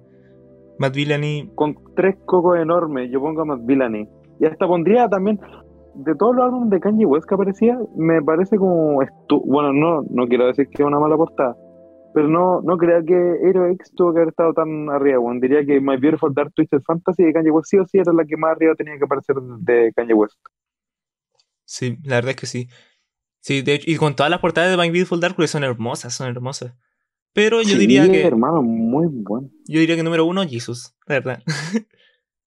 [0.80, 4.08] Matt Villani, Con tres cocos enormes, yo pongo a Matt Villani.
[4.40, 5.40] Y hasta pondría también.
[5.96, 9.02] De todos los álbumes de Kanye West que aparecía, me parece como.
[9.04, 11.56] estu- Bueno, no, no quiero decir que es una mala portada.
[12.16, 15.40] Pero no, no creo que Hero X tuvo que haber estado tan arriba, weón.
[15.40, 18.26] Diría que My Beautiful Dark Twisted Fantasy de Kanye West sí o sí era la
[18.26, 20.38] que más arriba tenía que aparecer de Kanye West.
[21.66, 22.68] sí, la verdad es que sí.
[23.42, 26.14] Sí, de hecho, y con todas las portadas de My Beautiful Dark Twisted son hermosas,
[26.14, 26.76] son hermosas.
[27.34, 28.24] Pero yo Sí, diría que.
[28.24, 29.50] hermano, muy bueno.
[29.68, 31.44] Yo diría que número uno, Jesus, la verdad.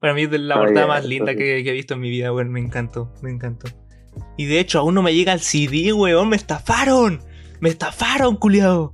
[0.01, 2.33] Para mí es la Está portada más linda que, que he visto en mi vida,
[2.33, 2.51] weón.
[2.51, 3.69] Me encantó, me encantó.
[4.37, 6.29] Y de hecho, aún no me llega el CD, weón.
[6.29, 7.21] ¡Me estafaron!
[7.61, 8.93] ¡Me estafaron, culiao!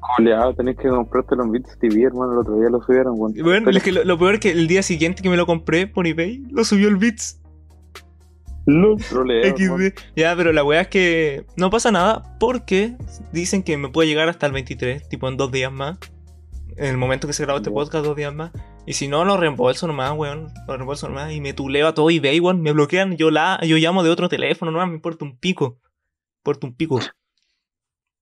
[0.00, 2.32] Juliado, tenés que comprarte los Beats TV, hermano.
[2.32, 3.34] El otro día lo subieron, weón.
[3.42, 5.86] Bueno, es que lo, lo peor es que el día siguiente que me lo compré
[5.86, 7.40] por eBay, lo subió el Beats.
[8.66, 9.54] Lo troleo.
[10.16, 12.96] Ya, pero la weá es que no pasa nada porque
[13.32, 15.98] dicen que me puede llegar hasta el 23, tipo en dos días más.
[16.76, 18.50] En el momento que se grabó este podcast, dos días más.
[18.86, 20.52] Y si no, lo reembolso nomás, weón.
[20.66, 21.32] Lo reembolso nomás.
[21.32, 22.62] Y me tuleo a todo eBay, weón.
[22.62, 23.16] Me bloquean.
[23.16, 24.88] Yo, la, yo llamo de otro teléfono nomás.
[24.88, 25.78] Me importa un pico.
[25.80, 27.00] Me importa un pico.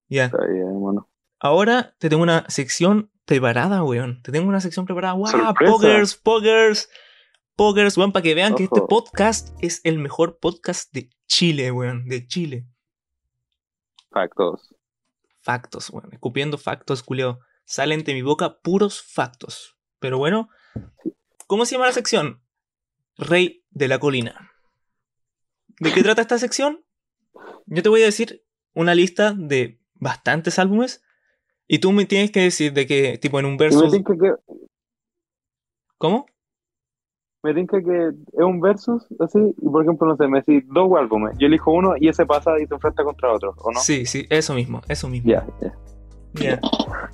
[0.09, 0.26] Ya.
[0.26, 1.09] Está bien, hermano.
[1.40, 4.22] Ahora te tengo una sección preparada, weón.
[4.22, 5.14] Te tengo una sección preparada.
[5.14, 5.26] ¡Wow!
[5.26, 5.72] ¡Sorpresa!
[5.72, 6.88] Pokers, pokers,
[7.57, 12.07] pokers, weón, para que vean que este podcast es el mejor podcast de Chile, weón.
[12.07, 12.66] De Chile.
[14.11, 14.74] Factos.
[15.40, 16.12] Factos, weón.
[16.12, 17.40] Escupiendo factos, culeo.
[17.64, 19.76] Salen de mi boca puros factos.
[19.98, 20.48] Pero bueno,
[21.46, 22.42] ¿cómo se llama la sección?
[23.16, 24.53] Rey de la colina.
[25.78, 26.84] ¿De qué trata esta sección?
[27.66, 28.44] Yo te voy a decir
[28.74, 31.03] una lista de bastantes álbumes.
[31.68, 33.88] Y tú me tienes que decir de que, tipo, en un verso.
[35.96, 36.26] ¿Cómo?
[37.43, 40.90] Me tinca que es un versus, así, y por ejemplo, no sé, me decís dos
[40.97, 43.80] álbumes, yo elijo uno y ese pasa y se enfrenta contra otro, ¿o no?
[43.80, 45.30] Sí, sí, eso mismo, eso mismo.
[45.30, 45.72] Ya, ya.
[46.34, 46.61] Ya.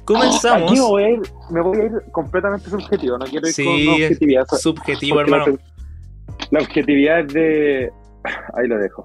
[0.04, 0.70] Comenzamos.
[0.70, 1.20] Aquí me voy, a ir,
[1.50, 4.46] me voy a ir completamente subjetivo, no quiero ir Sí, con una objetividad.
[4.46, 5.52] Subjetivo, porque hermano.
[5.52, 7.92] La, la objetividad es de...
[8.54, 9.04] Ahí lo dejo.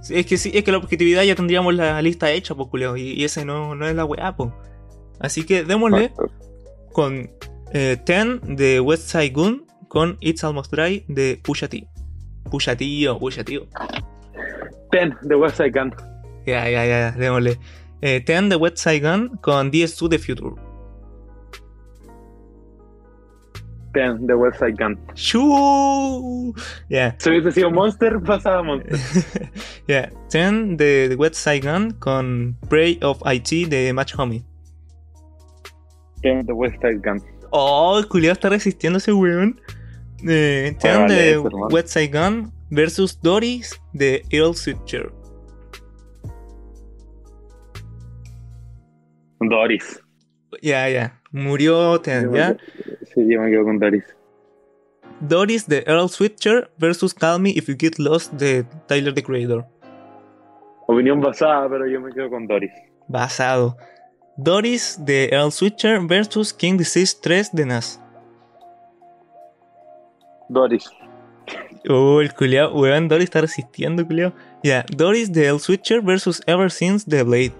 [0.00, 2.96] Sí, Es que sí, es que la objetividad ya tendríamos la lista hecha, pues, culeo,
[2.96, 4.50] y, y ese no, no es la weá, pues.
[5.20, 6.12] Así que démosle
[6.92, 7.30] con
[7.72, 11.86] eh, Ten de West Side Gun con It's Almost Dry de Pusha T.
[12.50, 13.60] Pusha T o Pusha T.
[14.90, 15.94] Ten, de West Side Gun.
[16.46, 17.58] Ya, ya, ya, démosle.
[18.00, 20.54] Eh, Ten de West Side Gun con DS2 de Future.
[23.92, 24.98] Ten, de West Side Gun.
[25.14, 26.54] Shoo.
[26.88, 28.98] Ya, Si hubiese sido Monster, pasaba Monster.
[29.88, 30.10] ya.
[30.30, 34.42] Ten de, de West Side Gun con Prey of IT de Match Homie.
[36.22, 37.22] Ten, de West Side Gun.
[37.50, 39.60] Oh, el culiao está resistiendo ese weón.
[40.26, 41.68] Eh, vale de hermano.
[41.70, 45.12] West Side Gun versus Doris de Earl Switcher.
[49.40, 50.00] Doris.
[50.60, 51.20] Ya, ya.
[51.32, 52.56] Murió Ten, ¿ya?
[53.14, 54.04] Sí, yo me quedo con Doris.
[55.20, 59.64] Doris de Earl Switcher versus Call Me If You Get Lost de Tyler the Creator.
[60.86, 62.72] Opinión basada, pero yo me quedo con Doris.
[63.08, 63.76] Basado.
[64.36, 68.01] Doris de Earl Switcher versus King Disease 3 de Nas.
[70.48, 70.90] Doris.
[71.88, 74.32] Oh, el culiao, weón, Doris está resistiendo, culiao.
[74.62, 77.52] Ya, Doris de Earl Switcher versus Ever Since de Blade.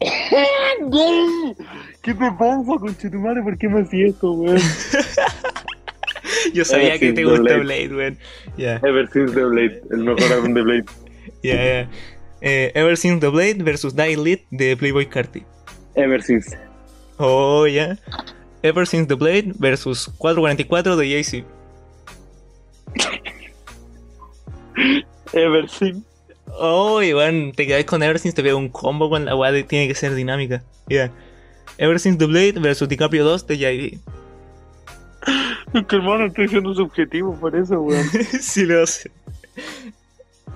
[2.02, 3.42] ¿Qué te pasa, conchetumare?
[3.42, 4.58] ¿Por qué me hacías esto, weón?
[6.54, 7.60] Yo sabía Ever que te the gusta Blade.
[7.60, 8.18] Blade, weón.
[8.56, 10.84] Ya, Ever Since the Blade, el mejor álbum de Blade.
[11.42, 11.90] ya, ya.
[12.40, 15.44] Eh, Ever Since the Blade versus Die Lit de Playboy Carti.
[15.94, 16.56] Ever Since.
[17.18, 17.98] Oh, ya.
[18.62, 21.46] Ever Since the Blade versus 444 de Jay-Z.
[25.32, 26.02] Ever Since.
[26.60, 29.86] Oh, weón, te quedáis con Ever Since, te pega un combo con la weá tiene
[29.86, 30.64] que ser dinámica.
[30.88, 31.12] Ya.
[31.76, 33.98] Ever Since the Blade versus DiCaprio 2 de JD.
[35.74, 38.08] Es que hermano, estoy siendo subjetivo por eso, weón.
[38.40, 39.10] sí, lo sé.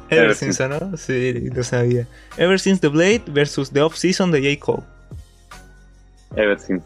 [0.08, 0.96] Ever, Ever Since, ¿no?
[0.96, 2.08] Sí, lo sabía.
[2.36, 4.64] Ever Since the Blade versus The Off Season de J.
[4.64, 4.82] Cole.
[6.36, 6.84] Ever Since.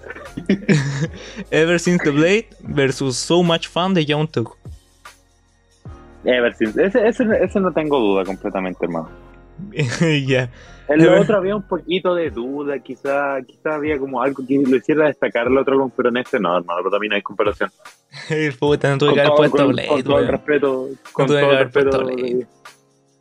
[1.50, 4.56] Ever Since the Blade versus So Much Fun de Young Tug.
[6.24, 6.82] Ever Since.
[6.84, 9.08] Ese, ese, ese no tengo duda completamente, hermano.
[10.26, 10.50] ya.
[10.88, 14.58] En lo Ever- otro había un poquito de duda, quizá, quizá había como algo que
[14.58, 17.70] lo hiciera destacar el otro, pero en este no, hermano, pero también hay comparación.
[18.58, 21.58] Puta, no tuve que haber puesto con- Blade, con todo el respeto, con todo el
[21.58, 21.90] respeto,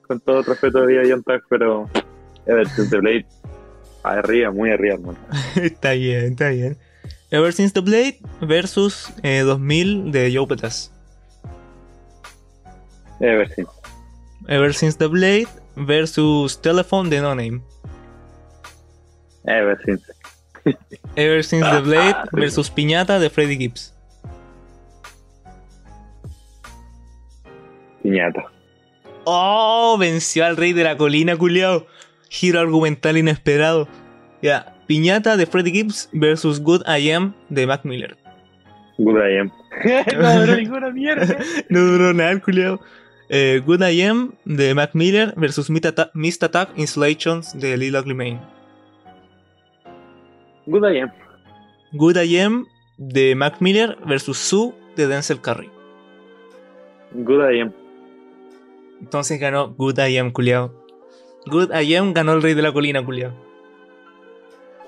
[0.07, 1.89] con todo el respeto de John Tag, pero
[2.45, 3.25] Ever Since the Blade,
[4.05, 5.17] arriba, muy arriba, hermano.
[5.55, 6.77] está bien, está bien.
[7.31, 10.91] Ever Since the Blade versus eh, 2000 de Joe Petas.
[13.19, 13.71] Ever Since.
[14.47, 17.61] Ever Since the Blade versus Telephone de No Name.
[19.45, 20.03] Ever Since.
[21.15, 23.93] Ever Since the Blade versus Piñata de Freddie Gibbs.
[28.03, 28.51] Piñata.
[29.25, 31.87] Oh, venció al rey de la colina, culiao.
[32.35, 33.87] Giro argumental inesperado.
[34.41, 38.17] Ya, Piñata de Freddie Gibbs versus Good I Am de Mac Miller.
[38.97, 39.47] Good I am.
[39.85, 41.37] no, pero ninguna mierda.
[41.69, 42.79] No duró nada, culiao.
[43.29, 47.95] Eh, Good I Am de Mac Miller versus Mist Atta- Mist Attack Installations de Lil
[47.95, 48.39] Ugly Mane.
[50.67, 51.11] Good I am.
[51.93, 52.65] Good I Am
[52.97, 55.69] de Mac Miller versus Sue de Denzel Curry.
[57.13, 57.73] Good I am.
[59.01, 60.84] Entonces ganó Good I Am, culiao.
[61.47, 63.31] Good I Am ganó el rey de la colina, culiao.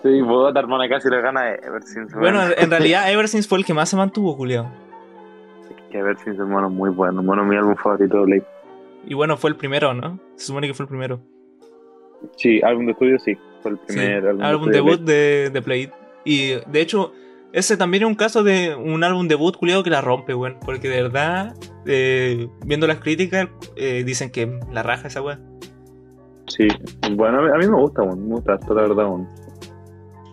[0.03, 0.09] Sí,
[0.55, 2.15] hermana, casi le gana a Ever Since.
[2.17, 4.71] Bueno, en realidad Ever Since fue el que más se mantuvo, culiao.
[5.91, 7.21] que Ever Since, hermano, muy bueno.
[7.23, 8.43] Bueno, mi álbum favorito de Blade.
[9.05, 10.19] Y bueno, fue el primero, ¿no?
[10.35, 11.19] Se supone que fue el primero.
[12.35, 13.37] Sí, álbum de estudio, sí.
[13.61, 15.91] Fue el Sí, primer álbum, álbum de estudio debut de, de Blade.
[16.25, 17.13] Y de hecho,
[17.53, 20.57] ese también es un caso de un álbum debut culiado que la rompe, weón.
[20.63, 21.55] Porque de verdad,
[21.85, 25.56] eh, viendo las críticas, eh, dicen que la raja esa weón.
[26.47, 26.67] Sí,
[27.11, 28.03] bueno, a mí, me gusta.
[28.03, 29.27] Me gusta esto, la verdad, weón.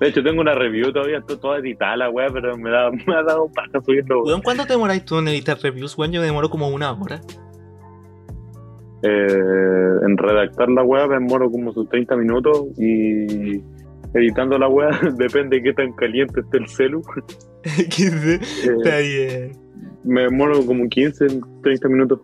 [0.00, 3.14] De hecho, tengo una review todavía, esto toda editada, la weá, pero me, da, me
[3.14, 4.22] ha dado paja subirlo.
[4.22, 4.42] weón.
[4.42, 6.12] ¿cuánto te demoráis tú en editar reviews, weón?
[6.12, 7.20] Yo me demoro como una hora.
[9.02, 13.60] Eh, en redactar la weá me demoro como sus 30 minutos y
[14.14, 14.88] editando la weá
[15.18, 17.02] depende de qué tan caliente esté el celu.
[17.66, 19.52] Eh, Está bien.
[20.04, 21.26] me demoro como 15,
[21.62, 22.20] 30 minutos.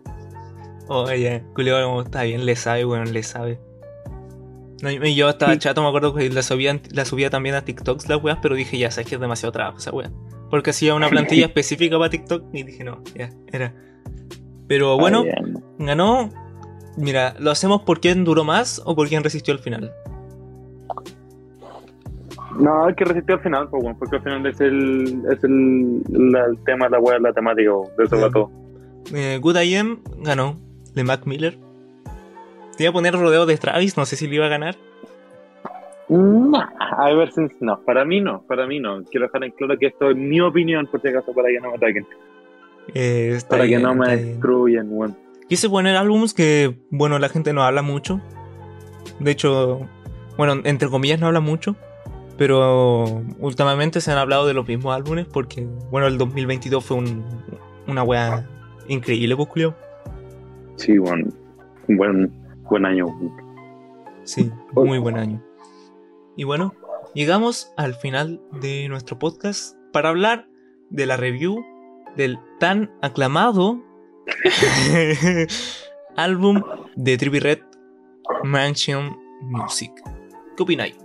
[0.87, 3.59] Oye, culiado, está bien, le sabe, weón, le sabe.
[4.81, 8.09] No, y yo estaba chato, me acuerdo que la subía, la subía también a TikToks
[8.09, 10.11] las weas, pero dije, ya sabes que es demasiado trabajo esa wea.
[10.49, 13.73] Porque hacía una plantilla específica para TikTok y dije, no, ya, era.
[14.67, 15.61] Pero bueno, Bien.
[15.77, 16.29] ganó.
[16.97, 19.91] Mira, ¿lo hacemos por quién duró más o por quién resistió al final?
[22.59, 26.01] No, hay que resistir al final, pues, bueno, porque al final es el, es el,
[26.31, 28.51] la- el tema de la web, la temática, de eso va todo.
[29.13, 30.59] Eh, Good IM ganó
[30.93, 31.57] de Mac Miller.
[32.77, 34.75] Te iba a poner rodeo de Travis, no sé si le iba a ganar.
[36.09, 36.67] Nah,
[36.97, 39.01] a ver, no, para mí no, para mí no.
[39.03, 41.69] Quiero dejar en claro que esto es mi opinión, por si acaso, para que no
[41.69, 42.05] me ataquen.
[42.93, 45.15] Eh, Para que no me destruyan, bueno.
[45.47, 48.19] Quise poner álbumes que, bueno, la gente no habla mucho.
[49.19, 49.87] De hecho,
[50.37, 51.75] bueno, entre comillas no habla mucho.
[52.37, 57.23] Pero últimamente se han hablado de los mismos álbumes porque, bueno, el 2022 fue un-
[57.87, 58.47] una wea
[58.87, 59.49] increíble, pues.
[60.77, 61.27] Sí, bueno,
[61.87, 62.31] buen,
[62.71, 63.05] buen año.
[64.23, 65.43] Sí, muy buen año.
[66.37, 66.73] Y bueno,
[67.13, 70.47] llegamos al final de nuestro podcast para hablar
[70.89, 71.63] de la review
[72.15, 73.81] del tan aclamado
[76.15, 76.61] álbum
[76.95, 77.59] de Trippie Red
[78.45, 79.91] Mansion Music.
[80.55, 80.97] ¿Qué opináis?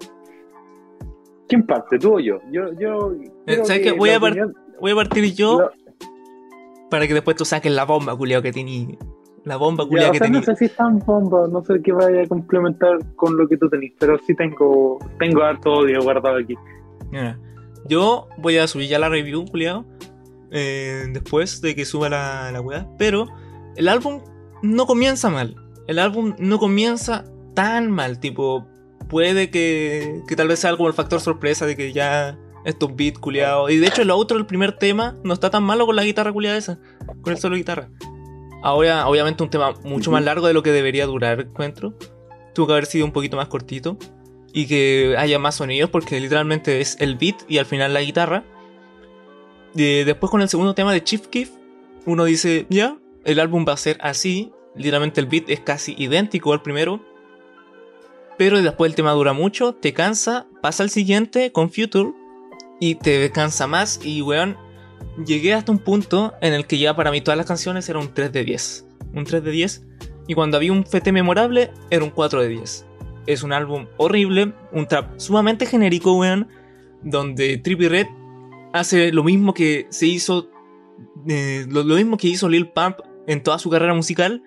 [1.48, 2.38] ¿Quién parte, tú o yo?
[2.52, 3.12] Yo, yo.
[3.44, 3.92] creo ¿sabes que qué?
[3.92, 5.70] Voy a opinión- Voy a partir yo
[6.90, 8.96] para que después tú saques la bomba, culiao, que tení.
[9.46, 11.92] La bomba, Ya, o que sea, no sé si es tan bomba, no sé qué
[11.92, 16.38] vaya a complementar con lo que tú tenés, pero sí tengo, tengo harto odio guardado
[16.38, 16.56] aquí.
[17.12, 17.38] Mira,
[17.88, 19.84] yo voy a subir ya la review, culiao,
[20.50, 22.88] eh, después de que suba la, la weá.
[22.98, 23.28] Pero
[23.76, 24.20] el álbum
[24.62, 25.54] no comienza mal.
[25.86, 27.24] El álbum no comienza
[27.54, 28.18] tan mal.
[28.18, 28.66] Tipo,
[29.08, 33.20] puede que, que tal vez sea algo el factor sorpresa de que ya estos beats
[33.20, 33.70] culiados.
[33.70, 36.32] Y de hecho, el otro, el primer tema, no está tan malo con la guitarra
[36.32, 36.80] culiada esa.
[37.22, 37.90] Con el solo guitarra.
[38.66, 41.94] Ahora, obviamente, un tema mucho más largo de lo que debería durar, encuentro.
[42.52, 43.96] Tuvo que haber sido un poquito más cortito.
[44.52, 48.42] Y que haya más sonidos, porque literalmente es el beat y al final la guitarra.
[49.72, 51.50] Después, con el segundo tema de Chief Keef,
[52.06, 54.50] uno dice: Ya, el álbum va a ser así.
[54.74, 57.00] Literalmente, el beat es casi idéntico al primero.
[58.36, 62.14] Pero después el tema dura mucho, te cansa, pasa al siguiente con Future
[62.80, 64.00] y te cansa más.
[64.02, 64.56] Y weón,
[65.24, 68.14] llegué hasta un punto en el que ya para mí todas las canciones eran un
[68.14, 68.86] 3 de 10.
[69.14, 69.86] Un 3 de 10.
[70.28, 72.86] Y cuando había un FT memorable, era un 4 de 10.
[73.26, 76.48] Es un álbum horrible, un trap sumamente genérico, weón.
[77.02, 78.06] Donde Trippie Red
[78.72, 80.50] hace lo mismo que se hizo.
[81.28, 82.96] eh, lo, mismo que hizo Lil Pump
[83.26, 84.42] en toda su carrera musical.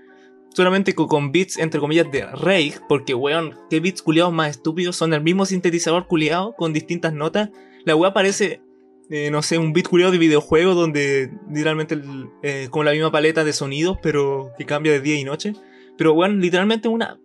[0.54, 2.74] Solamente co- con, beats entre comillas de rave.
[2.88, 4.96] Porque, weón, qué beats culiados más estúpidos.
[4.96, 7.50] Son el mismo sintetizador culiado con distintas notas.
[7.86, 8.62] La weá parece
[9.10, 12.00] eh, no sé, un beat culiado de videojuego donde literalmente
[12.44, 15.54] eh, con la misma paleta de sonidos, pero que cambia de día y noche.
[15.98, 17.20] Pero bueno, literalmente una.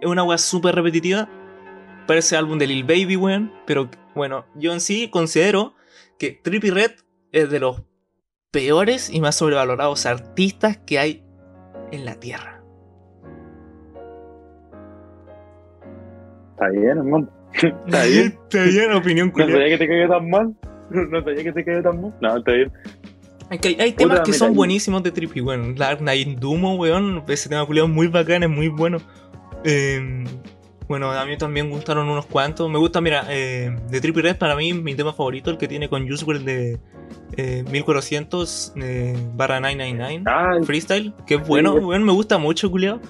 [0.00, 1.28] Es una weá súper repetitiva.
[2.06, 3.52] Parece álbum de Lil Baby, weón.
[3.66, 5.74] Pero bueno, yo en sí considero
[6.18, 6.92] que Trippie Red
[7.32, 7.82] es de los
[8.50, 11.24] peores y más sobrevalorados artistas que hay
[11.90, 12.62] en la tierra.
[16.52, 17.35] Está bien, hermano.
[17.62, 18.26] Está bien.
[18.50, 19.52] Está bien, opinión No culiada.
[19.52, 20.54] sabía que te cayó tan mal.
[21.10, 22.14] No sabía que te cayó tan mal.
[22.20, 22.72] No, está bien.
[23.50, 25.74] Es que hay, hay temas Puta, que son buenísimos de Trippy, weón.
[25.74, 27.22] Dark Knight Dumo, weón.
[27.28, 28.98] Ese tema culiado es muy bacán, es muy bueno.
[29.64, 30.24] Eh,
[30.88, 32.70] bueno, a mí también gustaron unos cuantos.
[32.70, 35.88] Me gusta, mira, eh, de Trippy Red para mí mi tema favorito, el que tiene
[35.88, 36.78] con Juice WRLD de
[37.36, 41.84] eh, 1400 eh, barra 999 Ah, Freestyle, que es bueno, Sí.
[41.84, 43.00] weón, me gusta mucho, culiado.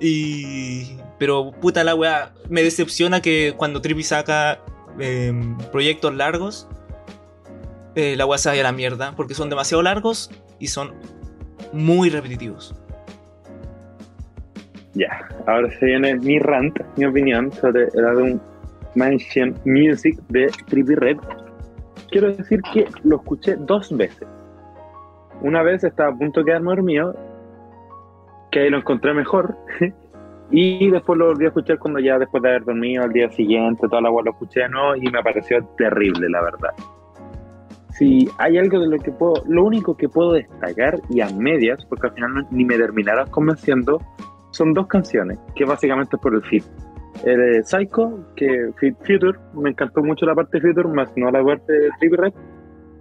[0.00, 0.96] Y.
[1.18, 4.60] Pero puta la weá, me decepciona que cuando Trippy saca
[4.98, 5.32] eh,
[5.70, 6.68] proyectos largos,
[7.94, 10.92] eh, la weá se vaya a la mierda, porque son demasiado largos y son
[11.72, 12.74] muy repetitivos.
[14.94, 15.28] ya.
[15.46, 18.40] Ahora se viene mi rant, mi opinión sobre el álbum
[18.94, 21.18] Mansion Music de Trippie Red.
[22.10, 24.26] Quiero decir que lo escuché dos veces.
[25.42, 27.16] Una vez estaba a punto de quedarme dormido,
[28.50, 29.56] que ahí lo encontré mejor.
[30.56, 33.88] Y después lo volví a escuchar cuando ya después de haber dormido al día siguiente,
[33.88, 36.70] toda la agua lo escuché de nuevo y me pareció terrible, la verdad.
[37.90, 41.84] Si hay algo de lo que puedo, lo único que puedo destacar y a medias,
[41.86, 44.00] porque al final ni me terminaron convenciendo,
[44.52, 46.62] son dos canciones, que básicamente es por el fit.
[47.24, 51.42] El de Psycho, que fit Future, me encantó mucho la parte Future, más no la
[51.42, 52.32] parte de Red.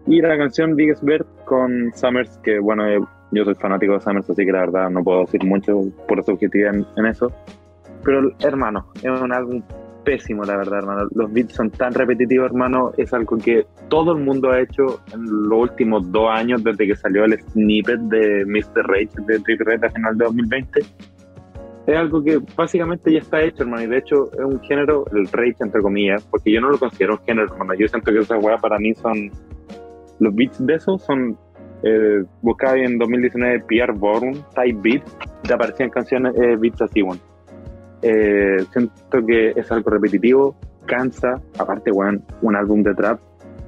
[0.08, 3.00] Y la canción Biggest Bird con Summers, que bueno, eh,
[3.34, 6.76] yo soy fanático de Summers, así que la verdad no puedo decir mucho por subjetividad
[6.76, 7.32] en, en eso.
[8.04, 9.64] Pero hermano, es un álbum
[10.04, 11.08] pésimo, la verdad, hermano.
[11.16, 12.92] Los beats son tan repetitivos, hermano.
[12.98, 16.96] Es algo que todo el mundo ha hecho en los últimos dos años, desde que
[16.96, 18.86] salió el snippet de Mr.
[18.88, 20.80] Rage de Trippie Red a final de 2020.
[21.86, 23.84] Es algo que básicamente ya está hecho, hermano.
[23.84, 27.14] Y de hecho es un género, el Rage entre comillas, porque yo no lo considero
[27.14, 27.74] un género, hermano.
[27.74, 29.32] Yo siento que esas weas para mí son
[30.20, 31.38] los beats de esos son.
[31.84, 35.04] Eh, buscaba en 2019 Pierre Bourne, Type Beat,
[35.44, 37.22] te aparecían canciones, eh, beats así, bueno.
[38.02, 40.56] Eh, siento que es algo repetitivo,
[40.86, 41.42] cansa.
[41.58, 43.20] Aparte, weón, un álbum de trap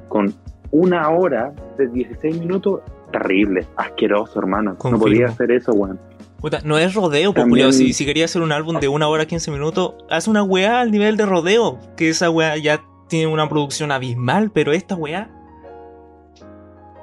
[0.08, 0.34] con
[0.72, 4.78] una hora de 16 minutos, terrible, asqueroso, hermano.
[4.84, 6.00] No podía hacer eso, weón.
[6.40, 7.74] Puta, no es rodeo, pues, También-.
[7.74, 10.92] Si, si quería hacer un álbum de una hora 15 minutos, haz una weá al
[10.92, 11.80] nivel de rodeo.
[11.98, 15.30] Que esa weá ya tiene una producción abismal, pero esta weá.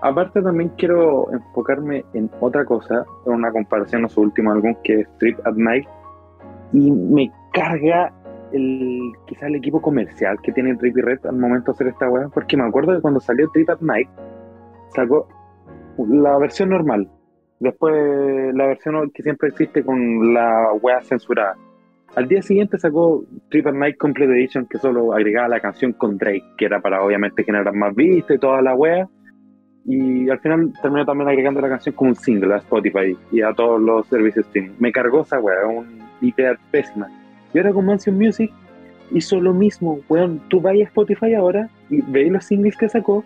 [0.02, 5.02] Aparte también quiero enfocarme en otra cosa, en una comparación a su último álbum que
[5.02, 5.86] es Trip at Night,
[6.72, 8.12] y me carga
[8.52, 12.28] el quizás el equipo comercial que tiene Trippie Red al momento de hacer esta weá,
[12.28, 14.08] porque me acuerdo que cuando salió Trip at Night,
[14.88, 15.28] sacó
[16.08, 17.08] la versión normal,
[17.60, 17.94] después
[18.54, 21.54] la versión que siempre existe con la weá censurada.
[22.16, 26.18] Al día siguiente sacó Trip at Night Complete Edition, que solo agregaba la canción con
[26.18, 29.08] Drake, que era para obviamente generar más vistas y toda la wea.
[29.84, 33.52] Y al final terminó también agregando la canción como un single a Spotify y a
[33.52, 34.72] todos los servicios streaming.
[34.78, 37.08] Me cargó esa wea, un idea pésima.
[37.52, 38.52] Y ahora con Mansion Music
[39.10, 40.40] hizo lo mismo, weón.
[40.48, 43.24] Tú vas a Spotify ahora y veis los singles que sacó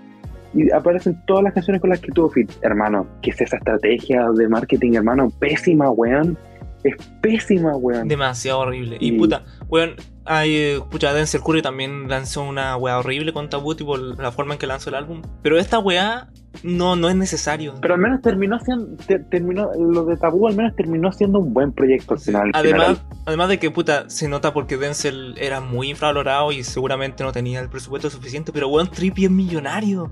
[0.55, 2.51] y aparecen todas las canciones con las que tuvo fit.
[2.63, 5.31] Hermano, ¿qué es esa estrategia de marketing, hermano?
[5.39, 6.39] Pésima, weón.
[6.85, 8.09] Es pésima, weón.
[8.09, 8.97] Demasiado horrible.
[8.99, 9.91] Y Y- puta, weón,
[10.27, 14.55] hay, eh, pucha, Denzel Curry también lanzó una weá horrible con Tabú, tipo la forma
[14.55, 15.23] en que lanzó el álbum.
[15.43, 16.29] Pero esta weá
[16.63, 17.75] no, no es necesario.
[17.81, 21.53] Pero al menos terminó siendo, te- terminó, lo de Tabú al menos terminó siendo un
[21.55, 22.51] buen proyecto al final.
[22.55, 27.23] al Además, además de que puta, se nota porque Denzel era muy infravalorado y seguramente
[27.25, 30.11] no tenía el presupuesto suficiente, pero weón, Trippy es millonario.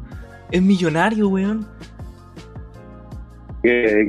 [0.50, 1.66] Es millonario, weón.
[3.62, 4.08] que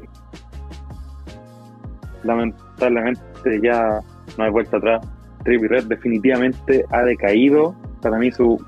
[2.23, 4.01] lamentablemente ya
[4.37, 5.05] no hay vuelta atrás.
[5.45, 7.73] Trippie Red definitivamente ha decaído.
[8.01, 8.63] Para mí su,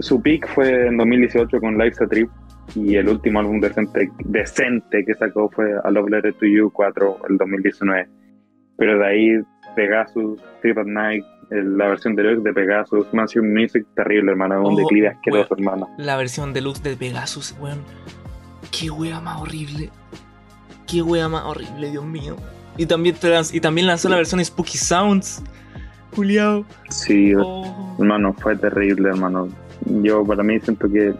[0.00, 2.30] su peak fue en 2018 con Life's a Trip
[2.76, 7.18] y el último álbum decente, decente que sacó fue A Love Letter to You 4
[7.28, 8.08] el 2019.
[8.76, 9.28] Pero de ahí
[9.74, 14.74] Pegasus, Trip at Night, la versión de Deluxe de Pegasus, Mansion Music, terrible hermano, un
[14.74, 15.72] Oh, declive asqueroso bueno.
[15.72, 15.94] hermano.
[15.98, 17.80] La versión deluxe de Pegasus, weón.
[18.70, 19.90] Qué wea más horrible.
[20.86, 22.36] Qué wea más horrible, Dios mío.
[22.76, 25.42] Y también, trans- y también lanzó la versión Spooky Sounds.
[26.14, 26.64] Juliado.
[26.88, 27.96] Sí, Oh.
[27.98, 29.48] Hermano, fue terrible, hermano.
[29.86, 31.14] Yo para mí siento que...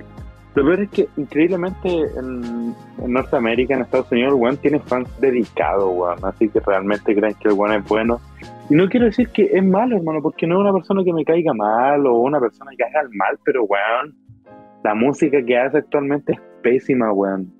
[0.54, 5.08] Lo peor es que increíblemente en, en Norteamérica, en Estados Unidos, el weón tiene fans
[5.20, 6.18] dedicados, weón.
[6.24, 8.20] Así que realmente creen que el weón es bueno.
[8.68, 11.24] Y no quiero decir que es malo, hermano, porque no es una persona que me
[11.24, 14.14] caiga mal o una persona que haga el mal, pero weón,
[14.82, 17.52] la música que hace actualmente es pésima, weón.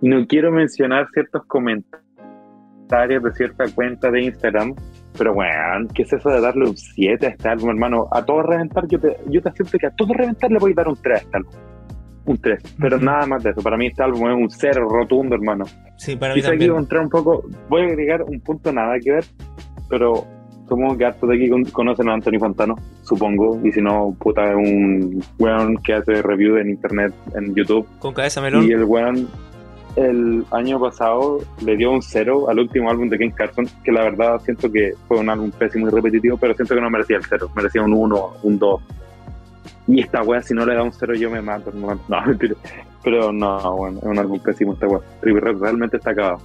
[0.00, 4.74] Y no quiero mencionar ciertos comentarios de cierta cuenta de Instagram
[5.16, 8.06] pero weón, ¿qué es eso de darle un 7 a este álbum, hermano?
[8.10, 10.74] A todo reventar, yo te, yo te acepto que a todo reventar le voy a
[10.74, 11.52] dar un 3 a este álbum.
[12.24, 12.76] Un 3.
[12.80, 13.60] Pero nada más de eso.
[13.62, 15.64] Para mí este álbum es un 0 rotundo, hermano.
[15.96, 16.70] Sí, para mí Quizá aquí también.
[16.70, 19.24] voy a entrar un poco, voy a agregar un punto nada que ver,
[19.90, 20.24] pero
[20.68, 24.42] supongo que hartos de aquí con- conocen a Anthony Fantano, supongo, y si no, puta,
[24.50, 28.64] es un weón que hace review en internet, en YouTube, Con cabeza melón.
[28.64, 29.28] y el weón
[29.96, 34.02] el año pasado le dio un cero al último álbum de Ken Carson, que la
[34.02, 37.24] verdad siento que fue un álbum pésimo y repetitivo, pero siento que no merecía el
[37.24, 38.82] cero, merecía un 1, un 2.
[39.88, 41.72] Y esta weá, si no le da un cero, yo me mato.
[42.08, 42.54] No, mentira.
[43.02, 45.00] Pero no, bueno, es un álbum pésimo esta weá.
[45.20, 46.38] Trippie realmente está acabado.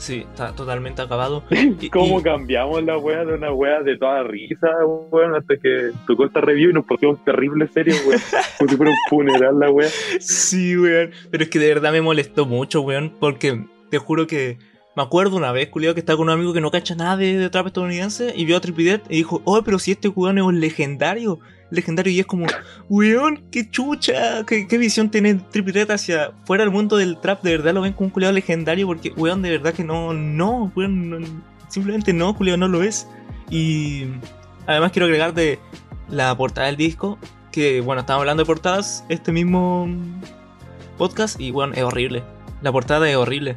[0.00, 1.44] Sí, está totalmente acabado.
[1.50, 4.68] Y- ¿Cómo y- cambiamos la weá de una weá de toda risa,
[5.10, 5.34] weón?
[5.34, 8.20] Hasta que tocó esta review y nos pusimos terrible serio, weón.
[8.58, 9.88] Como si fuera un funeral la weá.
[10.18, 11.10] Sí, weón.
[11.30, 13.12] Pero es que de verdad me molestó mucho, weón.
[13.20, 14.56] Porque te juro que
[14.96, 17.36] me acuerdo una vez, culiado, que estaba con un amigo que no cacha nada de,
[17.36, 20.38] de trap estadounidense y vio a Trippie Dead y dijo, oh, pero si este weón
[20.38, 21.40] es un legendario.
[21.70, 22.46] Legendario y es como,
[22.88, 27.42] weón, qué chucha, qué, qué visión tiene Dead hacia fuera del mundo del trap.
[27.42, 30.72] De verdad lo ven como un culiado legendario porque, weón, de verdad que no, no,
[30.74, 31.26] weón, no-
[31.68, 33.06] simplemente no, culiado, no lo es.
[33.50, 34.06] Y
[34.66, 35.58] además quiero agregar de
[36.08, 37.18] la portada del disco,
[37.52, 39.88] que bueno, estamos hablando de portadas este mismo
[40.98, 42.22] podcast y bueno, es horrible.
[42.62, 43.56] La portada es horrible.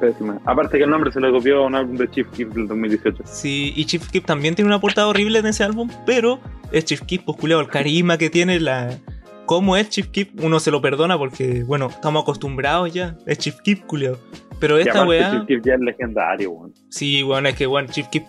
[0.00, 0.38] Pésima.
[0.44, 3.22] Aparte que el nombre se lo copió a un álbum de Chief Keef del 2018.
[3.24, 6.38] Sí, y Chief Keef también tiene una portada horrible en ese álbum, pero
[6.72, 8.98] es Chief Keef, pues culiao, el carisma que tiene, la...
[9.46, 13.16] Cómo es Chief Keef, uno se lo perdona porque, bueno, estamos acostumbrados ya.
[13.26, 14.18] Es Chief Keef, culiao.
[14.58, 15.30] Pero esta weá...
[15.30, 16.74] Chief Keef ya es legendario, weón.
[16.90, 18.24] Sí, bueno, es que bueno, Chief Keef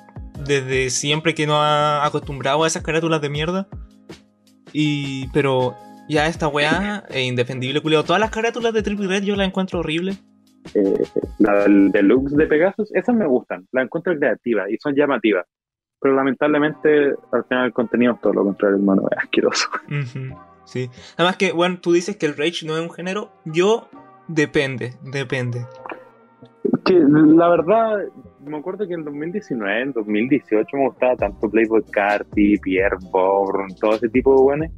[0.45, 3.67] desde siempre que nos ha acostumbrado a esas carátulas de mierda.
[4.73, 5.27] Y.
[5.29, 5.75] pero
[6.09, 8.03] ya esta weá es indefendible, culiao.
[8.03, 10.21] Todas las carátulas de Trippie Red yo las encuentro horribles.
[10.73, 11.03] Eh,
[11.39, 13.67] la del deluxe de Pegasus, esas me gustan.
[13.71, 15.45] Las encuentro creativas y son llamativas.
[15.99, 19.03] Pero lamentablemente, al final el contenido es todo lo contrario, hermano.
[19.11, 19.67] Es asqueroso.
[19.87, 20.37] Ujú.
[20.65, 20.89] Sí.
[21.15, 23.31] Además que, bueno, tú dices que el rage no es un género.
[23.45, 23.89] Yo,
[24.27, 25.65] depende, depende.
[26.85, 27.99] Que la verdad,
[28.45, 33.95] me acuerdo que en 2019, en 2018 me gustaba tanto Playboy Carti, Pierre Bourne, todo
[33.95, 34.71] ese tipo de buenos.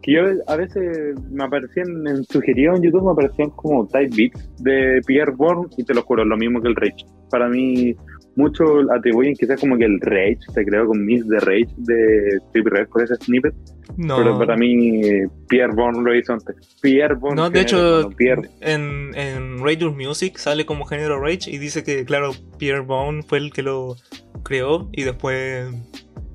[0.00, 4.62] Que yo a veces me aparecían, en, sugerido en YouTube, me aparecían como type beats
[4.62, 7.04] de Pierre Bourne y te lo juro, lo mismo que el Rage.
[7.30, 7.94] Para mí,
[8.36, 12.70] muchos atribuyen quizás como que el Rage se creó con Miss de Rage de Trippie
[12.70, 13.54] Red con ese snippet.
[13.96, 14.16] No.
[14.16, 15.02] Pero para mí,
[15.48, 16.56] Pierre Bourne lo hizo antes.
[16.80, 17.36] Pierre Bourne.
[17.36, 18.48] No, de hecho, Pierre.
[18.60, 23.38] en, en Radio Music sale como género Rage y dice que, claro, Pierre Bourne fue
[23.38, 23.96] el que lo
[24.42, 25.66] creó y después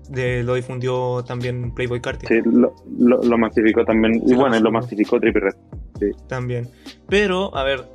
[0.10, 2.28] de, lo difundió también Playboy Carti.
[2.28, 4.22] Sí, lo, lo, lo masificó también.
[4.26, 5.20] Y bueno, lo masificó.
[5.20, 5.56] Trippie Red.
[6.00, 6.12] Sí.
[6.28, 6.68] También.
[7.10, 7.86] Pero, a ver,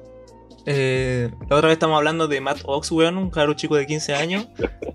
[0.66, 4.14] eh, la otra vez estamos hablando de Matt Ox, weón, un caro chico de 15
[4.14, 4.48] años,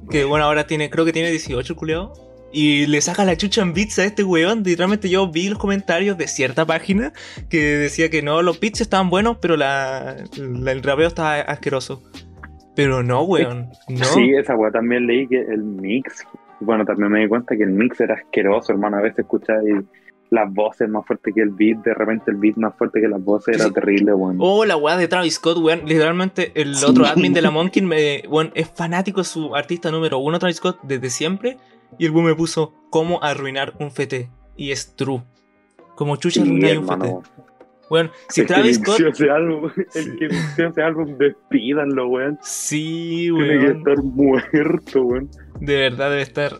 [0.10, 2.14] que bueno, ahora tiene, creo que tiene 18 el culiao.
[2.52, 4.64] Y le saca la chucha en beats a este weón.
[4.64, 7.12] Literalmente yo vi los comentarios de cierta página
[7.50, 12.02] que decía que no, los beats estaban buenos, pero la, el rapeo estaba asqueroso.
[12.74, 13.70] Pero no, weón.
[13.88, 16.26] Sí, esa weá también leí que el mix.
[16.60, 18.98] Bueno, también me di cuenta que el mix era asqueroso, hermano.
[18.98, 19.84] A veces escucháis
[20.30, 23.24] las voces más fuertes que el beat, de repente el beat más fuerte que las
[23.24, 24.38] voces, era terrible, weón.
[24.40, 25.82] Oh, la weá de Travis Scott, weón.
[25.86, 26.86] Literalmente, el Sí.
[26.86, 30.58] otro admin de la Monkey me, weón, es fanático de su artista número uno, Travis
[30.58, 31.58] Scott, desde siempre.
[31.98, 34.30] Y el boom me puso cómo arruinar un FT.
[34.58, 35.24] Y es true.
[35.96, 36.94] Como chucha Sí, arruinar un FT.
[37.08, 37.24] hermano.
[37.90, 39.00] Weón, si el Travis Scott.
[39.00, 40.00] ese álbum, Sí.
[40.00, 42.38] el que mixó ese álbum, despídanlo, weón.
[42.42, 43.78] Sí, Tiene que weón.
[43.78, 45.30] estar muerto, weón.
[45.62, 46.52] De verdad debe estar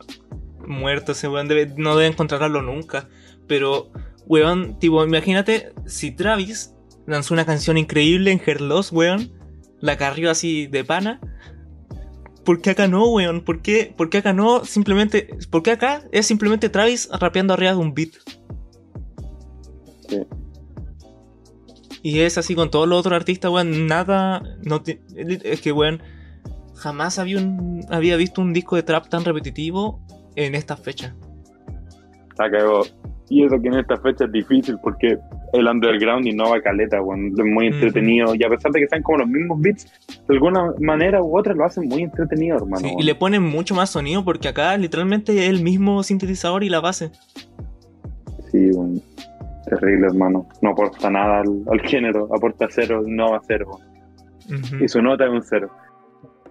[0.66, 1.50] muerto ese weón.
[1.50, 3.10] Debe, no debe encontrarlo nunca.
[3.48, 3.92] Pero,
[4.26, 6.74] weón, tipo, imagínate si Travis
[7.06, 9.32] lanzó una canción increíble en Her Loss, weón.
[9.80, 11.20] La carrió así de pana.
[12.44, 13.42] ¿Por qué acá no, weón?
[13.42, 14.66] ¿Por qué, por qué acá no?
[14.66, 15.30] Simplemente.
[15.50, 18.12] ¿Por qué acá es simplemente Travis rapeando arriba de un beat?
[20.08, 20.22] Sí.
[22.04, 23.88] Y es así con todos los otros artistas, weón.
[23.88, 24.44] Nada.
[24.64, 26.02] No es que, weón.
[26.76, 30.00] Jamás había, un, había visto un disco de trap tan repetitivo
[30.36, 31.14] en estas fechas.
[32.38, 32.84] La cagó.
[33.30, 35.18] Y eso que en esta fecha es difícil porque
[35.54, 37.34] el underground innova caleta, weón.
[37.38, 38.34] Es muy entretenido.
[38.36, 39.86] Y a pesar de que sean como los mismos beats,
[40.28, 42.88] de alguna manera u otra lo hacen muy entretenido, hermano.
[42.88, 46.70] Sí, y le ponen mucho más sonido porque acá literalmente es el mismo sintetizador y
[46.70, 47.12] la base.
[48.52, 49.02] Sí, weón.
[49.66, 50.48] Terrible, hermano.
[50.62, 52.30] No aporta nada al, al género.
[52.34, 53.80] Aporta cero, no va a cero.
[54.80, 55.70] Y su nota es un cero.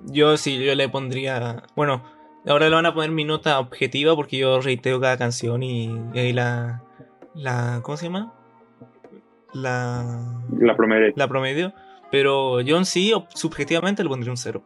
[0.04, 1.62] Yo sí, yo le pondría.
[1.74, 2.02] Bueno,
[2.46, 6.18] ahora le van a poner mi nota objetiva porque yo reiteo cada canción y, y
[6.18, 6.82] ahí la.
[7.34, 8.32] la ¿Cómo se llama?
[9.52, 10.40] La.
[10.58, 11.12] La promedio.
[11.16, 11.72] La promedio.
[12.10, 14.62] Pero yo en sí, subjetivamente, le pondría un cero.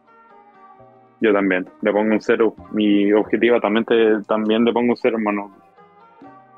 [1.21, 1.67] Yo también.
[1.81, 2.55] Le pongo un cero.
[2.71, 5.55] Mi objetiva también, te- también le pongo un cero, hermano.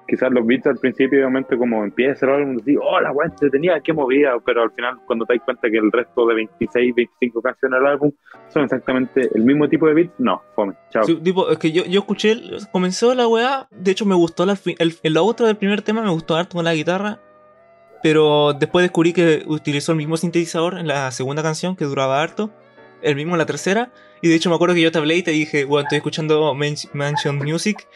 [0.08, 3.80] Quizás los beats al principio, obviamente, como empieza el álbum, decís, oh, la weá entretenida,
[3.80, 7.42] qué movida, pero al final, cuando te das cuenta que el resto de 26, 25
[7.42, 8.12] canciones del álbum
[8.54, 11.04] son exactamente el mismo tipo de beats, no, fome, chao.
[11.04, 12.40] Sí, tipo, es que yo, yo escuché,
[12.72, 16.10] comenzó la weá, de hecho me gustó la, el, el outro del primer tema, me
[16.12, 17.20] gustó harto con la guitarra,
[18.02, 22.52] pero después descubrí que utilizó el mismo sintetizador en la segunda canción, que duraba harto,
[23.02, 23.92] el mismo en la tercera,
[24.22, 26.54] y de hecho me acuerdo que yo te hablé y te dije, bueno, estoy escuchando
[26.54, 27.88] Man- Mansion Music,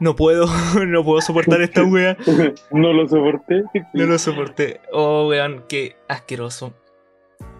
[0.00, 0.46] no puedo,
[0.86, 2.16] no puedo soportar esta weá,
[2.72, 3.62] no lo soporté.
[3.94, 4.80] no lo soporté.
[4.92, 6.72] Oh, weón, qué asqueroso,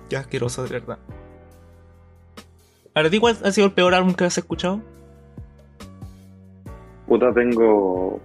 [0.09, 0.99] qué asqueroso de verdad.
[2.93, 4.81] ¿Para ti cuál ha sido el peor álbum que has escuchado?
[7.07, 8.21] Puta, tengo.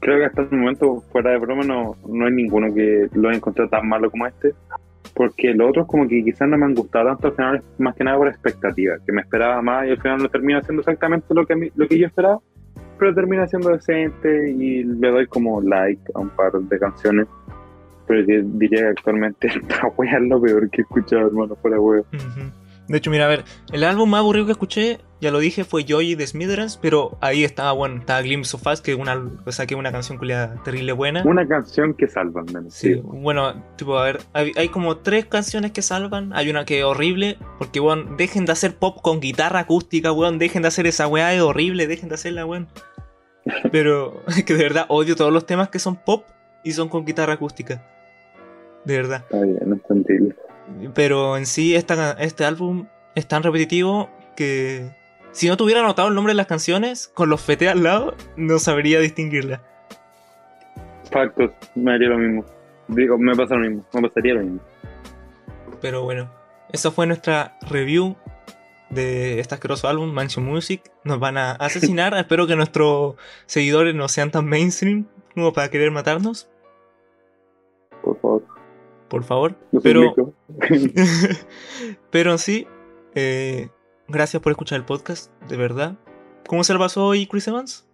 [0.00, 3.38] Creo que hasta el momento, fuera de broma, no, no hay ninguno que lo haya
[3.38, 4.54] encontrado tan malo como este.
[5.14, 8.04] Porque los otros, como que quizás no me han gustado tanto, al final, más que
[8.04, 8.96] nada por expectativa.
[9.04, 11.88] Que me esperaba más y al final no termina siendo exactamente lo que, a lo
[11.88, 12.40] que yo esperaba.
[12.98, 17.26] Pero termina siendo decente y le doy como like a un par de canciones.
[18.06, 22.00] Pero diría que actualmente esta wea es lo peor que he escuchado, hermano, fuera wea.
[22.00, 22.52] Ujú.
[22.88, 25.84] De hecho, mira, a ver, el álbum más aburrido que escuché, ya lo dije, fue
[25.84, 29.50] Joy de Smithereens, pero ahí estaba, bueno, estaba Glimpse of Us, que es una, o
[29.50, 31.24] sea, que una canción culiada terrible buena.
[31.24, 32.74] Una canción que salva, al menos.
[32.74, 36.32] Sí, bueno, tipo, a ver, hay, hay como tres canciones que salvan.
[36.32, 40.38] Hay una que es horrible, porque, weón, dejen de hacer pop con guitarra acústica, weón,
[40.38, 42.68] dejen de hacer esa weá, es horrible, dejen de hacerla, weón.
[43.72, 46.24] Pero, es que de verdad odio todos los temas que son pop
[46.62, 47.84] y son con guitarra acústica.
[48.86, 49.24] De verdad.
[49.24, 50.36] Está bien, entendible.
[50.94, 52.86] Pero en sí, esta, este álbum
[53.16, 54.88] es tan repetitivo que
[55.32, 58.58] si no tuviera anotado el nombre de las canciones, con los FT al lado, no
[58.60, 59.60] sabría distinguirla.
[61.10, 62.44] Factos, me haría lo mismo.
[62.88, 64.60] Digo, me pasa lo mismo, me pasaría lo mismo.
[65.80, 66.30] Pero bueno,
[66.72, 68.16] esa fue nuestra review
[68.90, 70.92] de este asqueroso álbum, Mansion Music.
[71.02, 72.14] Nos van a asesinar.
[72.14, 76.48] Espero que nuestros seguidores no sean tan mainstream como para querer matarnos.
[79.08, 79.56] Por favor.
[79.82, 80.14] Pero,
[82.10, 82.66] pero sí,
[83.14, 83.68] eh,
[84.08, 85.96] gracias por escuchar el podcast, de verdad.
[86.46, 87.88] ¿Cómo se lo pasó hoy, Chris Evans?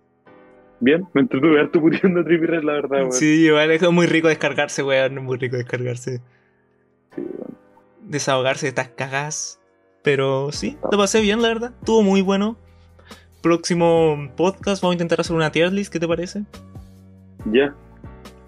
[0.80, 3.12] Bien, me entretuve harto puteando a Trippy Red, la verdad, weón.
[3.12, 5.18] Sí, igual es muy rico descargarse, weón.
[5.18, 6.20] Es muy rico descargarse.
[7.14, 7.56] Sí, weón.
[8.02, 9.60] Desahogarse de estas cagas.
[10.02, 11.72] Pero sí, te pasé bien, la verdad.
[11.78, 12.56] Estuvo muy bueno.
[13.40, 16.44] Próximo podcast, vamos a intentar hacer una tier list, ¿qué te parece?
[17.47, 17.74] Ya,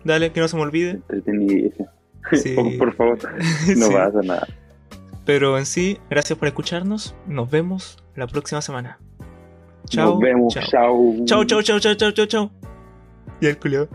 [0.05, 1.01] Dale, que no se me olvide.
[2.33, 2.55] Sí.
[2.55, 3.19] por, por favor,
[3.77, 3.93] no Sí.
[3.93, 4.47] pasa nada.
[5.25, 7.15] Pero en sí, gracias por escucharnos.
[7.27, 8.99] Nos vemos la próxima semana.
[9.89, 10.11] Chao.
[10.13, 10.65] Nos vemos, Chao.
[10.71, 11.15] chao.
[11.25, 12.51] Chao, chao, chao, chao, chao, chao, chao.
[13.41, 13.89] Y el culiao.